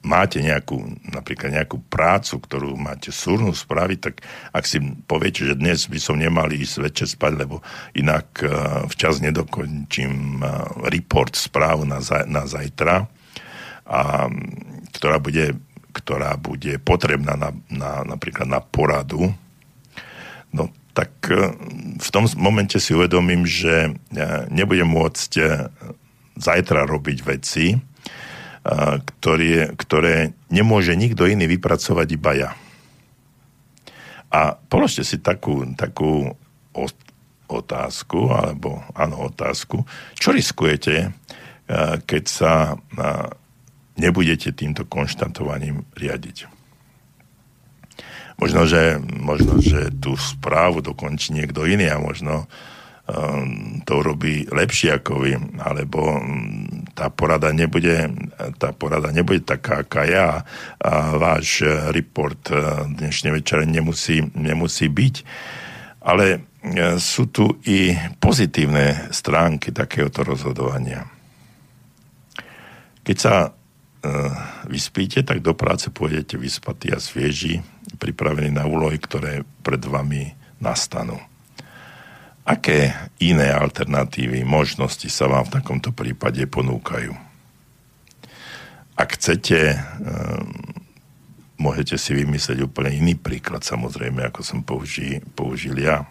[0.09, 0.81] máte nejakú,
[1.13, 4.25] napríklad nejakú prácu, ktorú máte súrnu spraviť, tak
[4.57, 7.61] ak si poviete, že dnes by som nemal ísť večer spať, lebo
[7.93, 13.05] inak uh, včas nedokončím uh, report, správu na, za, na zajtra,
[13.89, 14.29] a,
[14.93, 15.57] ktorá, bude,
[15.97, 19.33] ktorá bude potrebná na, na, napríklad na poradu,
[20.53, 21.53] no tak uh,
[22.01, 23.93] v tom momente si uvedomím, že
[24.49, 25.31] nebudem môcť
[26.39, 27.77] zajtra robiť veci,
[28.69, 32.51] ktoré, ktoré nemôže nikto iný vypracovať iba ja.
[34.29, 36.37] A položte si takú, takú
[37.49, 39.89] otázku, alebo áno, otázku,
[40.21, 41.17] čo riskujete,
[42.05, 42.77] keď sa
[43.97, 46.45] nebudete týmto konštatovaním riadiť.
[48.39, 52.47] Možno, že, možno, že tú správu dokončí niekto iný a možno
[53.09, 55.33] Ehm, to robí lepšie ako vy,
[55.65, 58.11] alebo mm, tá porada nebude,
[58.59, 60.43] tá porada nebude taká, aká ja
[60.83, 61.63] a váš
[61.95, 62.59] report e,
[62.99, 65.15] dnešný večer nemusí, nemusí byť.
[66.03, 66.39] Ale e,
[66.99, 71.07] sú tu i pozitívne stránky takéhoto rozhodovania.
[73.07, 73.51] Keď sa e,
[74.67, 77.63] vyspíte, tak do práce pôjdete vyspatí a svieži,
[78.03, 81.28] pripravení na úlohy, ktoré pred vami nastanú.
[82.49, 87.13] Aké iné alternatívy, možnosti sa vám v takomto prípade ponúkajú?
[88.97, 90.49] Ak chcete, um,
[91.61, 96.09] môžete si vymyslieť úplne iný príklad, samozrejme, ako som použi, použil ja.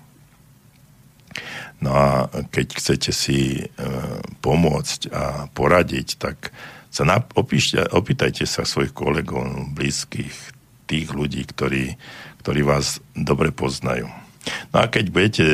[1.82, 6.54] No a keď chcete si uh, pomôcť a poradiť, tak
[6.94, 10.54] sa nap- opíšte, opýtajte sa svojich kolegov, blízkych,
[10.86, 11.98] tých ľudí, ktorí,
[12.46, 14.06] ktorí vás dobre poznajú.
[14.72, 15.46] No a keď budete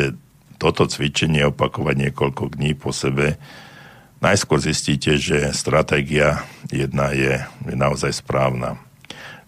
[0.64, 3.36] toto cvičenie opakovať niekoľko dní po sebe,
[4.24, 8.80] najskôr zistíte, že stratégia jedna je, je naozaj správna.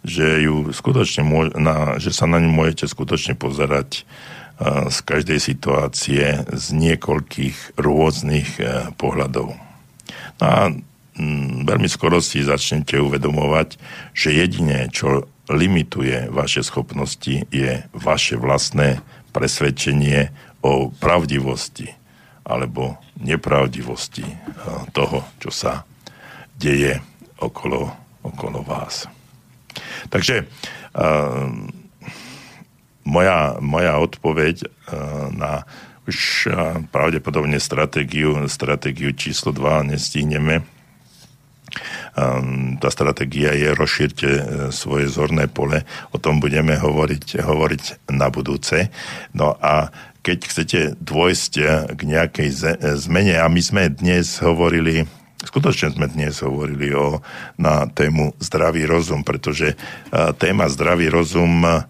[0.04, 1.24] Že, ju skutočne
[1.56, 8.50] na, že sa na ňu môžete skutočne pozerať uh, z každej situácie z niekoľkých rôznych
[8.60, 9.56] uh, pohľadov.
[10.38, 10.70] No a
[11.16, 13.80] mm, veľmi skoro si začnete uvedomovať,
[14.12, 19.02] že jediné, čo limituje vaše schopnosti, je vaše vlastné
[19.34, 20.30] presvedčenie
[20.66, 21.86] o pravdivosti
[22.46, 24.38] alebo nepravdivosti eh,
[24.90, 25.86] toho, čo sa
[26.58, 26.98] deje
[27.38, 27.92] okolo,
[28.24, 29.12] okolo vás.
[30.08, 31.52] Takže uh,
[33.04, 34.70] moja, moja odpoveď uh,
[35.36, 35.68] na
[36.08, 40.64] už uh, pravdepodobne stratégiu, stratégiu číslo 2 nestihneme.
[42.16, 44.30] Um, tá stratégia je rozšírte
[44.72, 45.84] svoje zorné pole.
[46.16, 47.84] O tom budeme hovoriť, hovoriť
[48.16, 48.88] na budúce.
[49.36, 49.92] No a
[50.26, 55.06] keď chcete dôjsť eh, k nejakej eh, zmene, a my sme dnes hovorili,
[55.46, 57.22] skutočne sme dnes hovorili o,
[57.62, 61.86] na tému zdravý rozum, pretože eh, téma zdravý rozum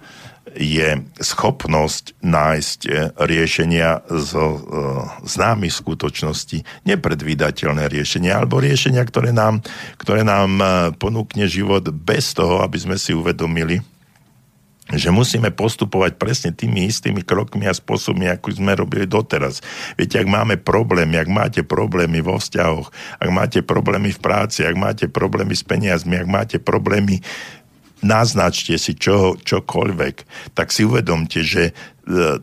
[0.55, 2.79] je schopnosť nájsť
[3.19, 4.63] riešenia zo
[5.27, 9.59] známych skutočností, nepredvídateľné riešenia, alebo riešenia, ktoré nám,
[9.99, 10.55] ktoré nám
[10.95, 13.83] ponúkne život bez toho, aby sme si uvedomili,
[14.93, 19.65] že musíme postupovať presne tými istými krokmi a spôsobmi, ako sme robili doteraz.
[19.97, 24.77] Viete, ak máme problémy, ak máte problémy vo vzťahoch, ak máte problémy v práci, ak
[24.77, 27.25] máte problémy s peniazmi, ak máte problémy
[28.03, 30.15] naznačte si čo, čokoľvek,
[30.51, 31.73] tak si uvedomte, že e,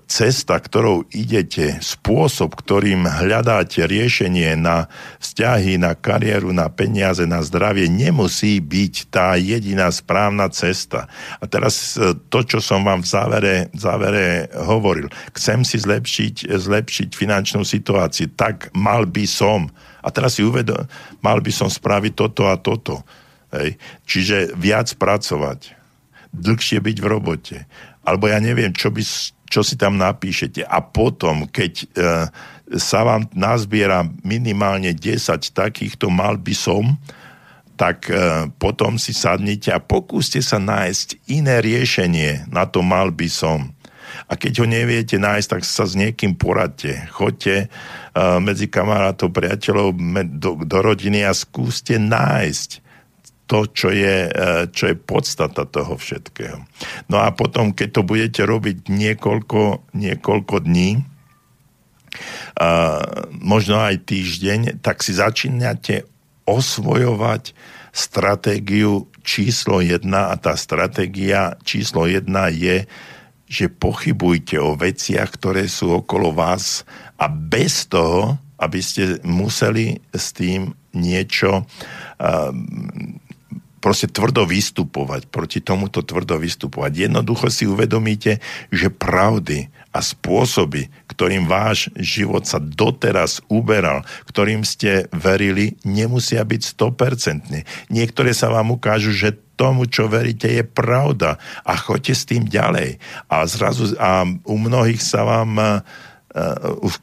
[0.09, 4.89] cesta, ktorou idete, spôsob, ktorým hľadáte riešenie na
[5.21, 11.11] vzťahy, na kariéru, na peniaze, na zdravie, nemusí byť tá jediná správna cesta.
[11.39, 14.27] A teraz e, to, čo som vám v závere, v závere
[14.57, 19.69] hovoril, chcem si zlepšiť, zlepšiť finančnú situáciu, tak mal by som.
[20.03, 20.83] A teraz si uvedom,
[21.23, 23.07] mal by som spraviť toto a toto
[23.53, 23.77] Hej.
[24.09, 25.77] Čiže viac pracovať,
[26.33, 27.59] dlhšie byť v robote,
[28.03, 29.05] alebo ja neviem, čo, by,
[29.47, 30.65] čo si tam napíšete.
[30.65, 31.87] A potom, keď e,
[32.81, 36.97] sa vám nazbiera minimálne 10 takýchto mal by som,
[37.77, 43.29] tak e, potom si sadnite a pokúste sa nájsť iné riešenie na to mal by
[43.29, 43.71] som.
[44.29, 47.09] A keď ho neviete nájsť, tak sa s niekým poradte.
[47.17, 49.97] Choďte uh, medzi kamarátov, priateľov
[50.37, 52.82] do, do rodiny a skúste nájsť
[53.53, 56.65] to, čo je, e, čo je podstata toho všetkého.
[57.13, 61.05] No a potom, keď to budete robiť niekoľko, niekoľko dní,
[62.57, 63.01] a
[63.33, 66.05] možno aj týždeň, tak si začínate
[66.45, 67.57] osvojovať
[67.93, 72.85] stratégiu číslo jedna a tá stratégia číslo jedna je,
[73.49, 80.33] že pochybujte o veciach, ktoré sú okolo vás a bez toho, aby ste museli s
[80.37, 81.65] tým niečo
[83.83, 87.11] proste tvrdo vystupovať, proti tomuto tvrdo vystupovať.
[87.11, 88.39] Jednoducho si uvedomíte,
[88.71, 96.63] že pravdy a spôsoby, ktorým váš život sa doteraz uberal, ktorým ste verili, nemusia byť
[96.79, 97.91] 100%.
[97.91, 101.37] Niektoré sa vám ukážu, že tomu, čo veríte, je pravda
[101.67, 102.97] a choďte s tým ďalej.
[103.29, 105.83] A zrazu a u mnohých sa vám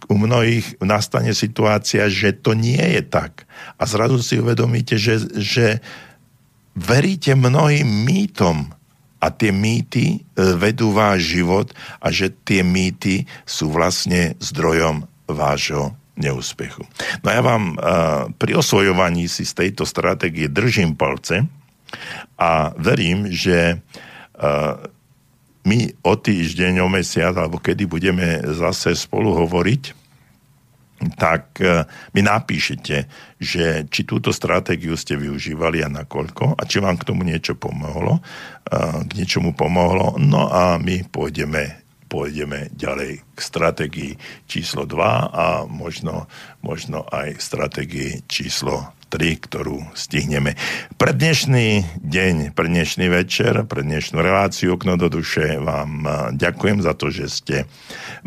[0.10, 3.46] u mnohých nastane situácia, že to nie je tak.
[3.78, 5.86] A zrazu si uvedomíte, že, že
[6.76, 8.70] veríte mnohým mýtom
[9.20, 10.18] a tie mýty e,
[10.56, 11.68] vedú váš život
[12.00, 16.84] a že tie mýty sú vlastne zdrojom vášho neúspechu.
[17.24, 21.48] No ja vám uh, pri osvojovaní si z tejto stratégie držím palce
[22.36, 24.76] a verím, že uh,
[25.64, 29.96] my o týždeň, o mesiac, alebo kedy budeme zase spolu hovoriť,
[31.16, 33.08] tak e, mi napíšete,
[33.40, 38.20] že či túto stratégiu ste využívali a nakoľko a či vám k tomu niečo pomohlo,
[38.20, 38.22] e,
[39.08, 40.20] k niečomu pomohlo.
[40.20, 41.80] No a my pôjdeme,
[42.12, 44.12] pôjdeme ďalej k stratégii
[44.52, 45.00] číslo 2
[45.32, 46.28] a možno,
[46.60, 50.60] možno aj stratégii číslo 3, ktorú stihneme.
[51.00, 56.84] Pre dnešný deň, pre dnešný večer, pre dnešnú reláciu Okno do duše vám e, ďakujem
[56.84, 57.56] za to, že ste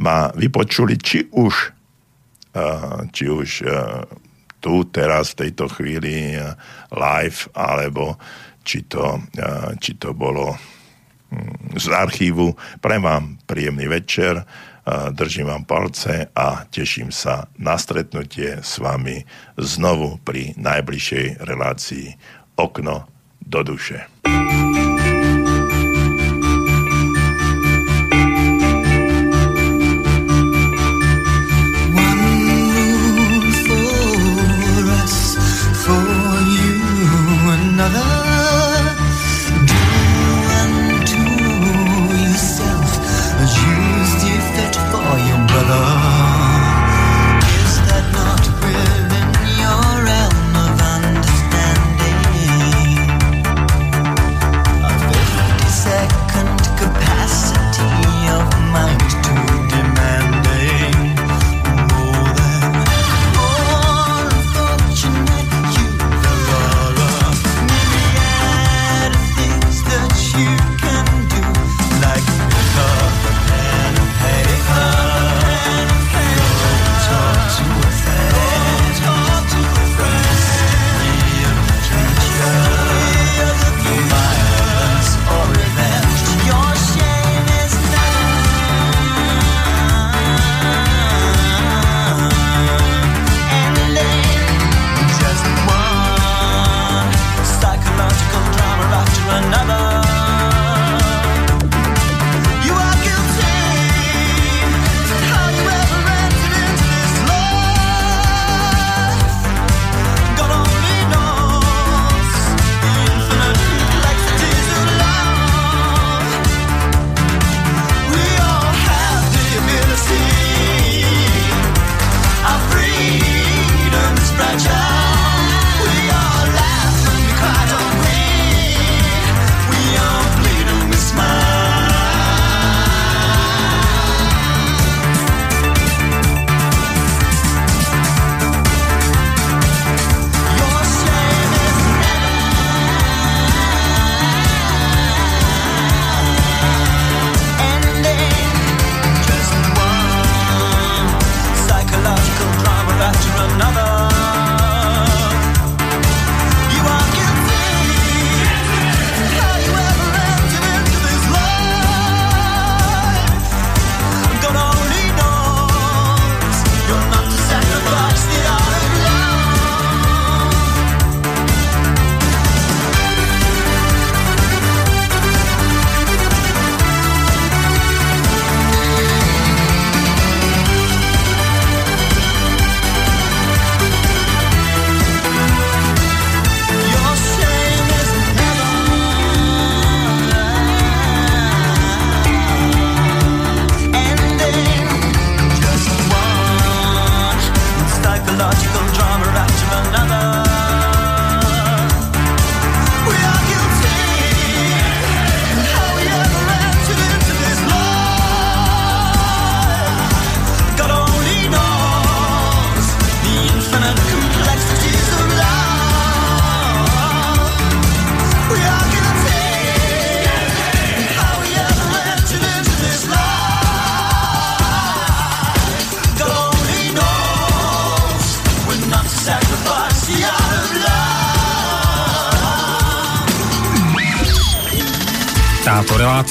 [0.01, 1.82] ma vypočuli, či už
[3.13, 3.51] či už
[4.63, 6.37] tu, teraz, v tejto chvíli
[6.93, 8.21] live, alebo
[8.63, 9.19] či to,
[9.83, 12.55] či to bolo hm, z archívu.
[12.79, 14.45] Prajem vám príjemný večer,
[15.11, 19.23] držím vám palce a teším sa na stretnutie s vami
[19.59, 22.07] znovu pri najbližšej relácii
[22.59, 23.07] Okno
[23.41, 24.07] do duše.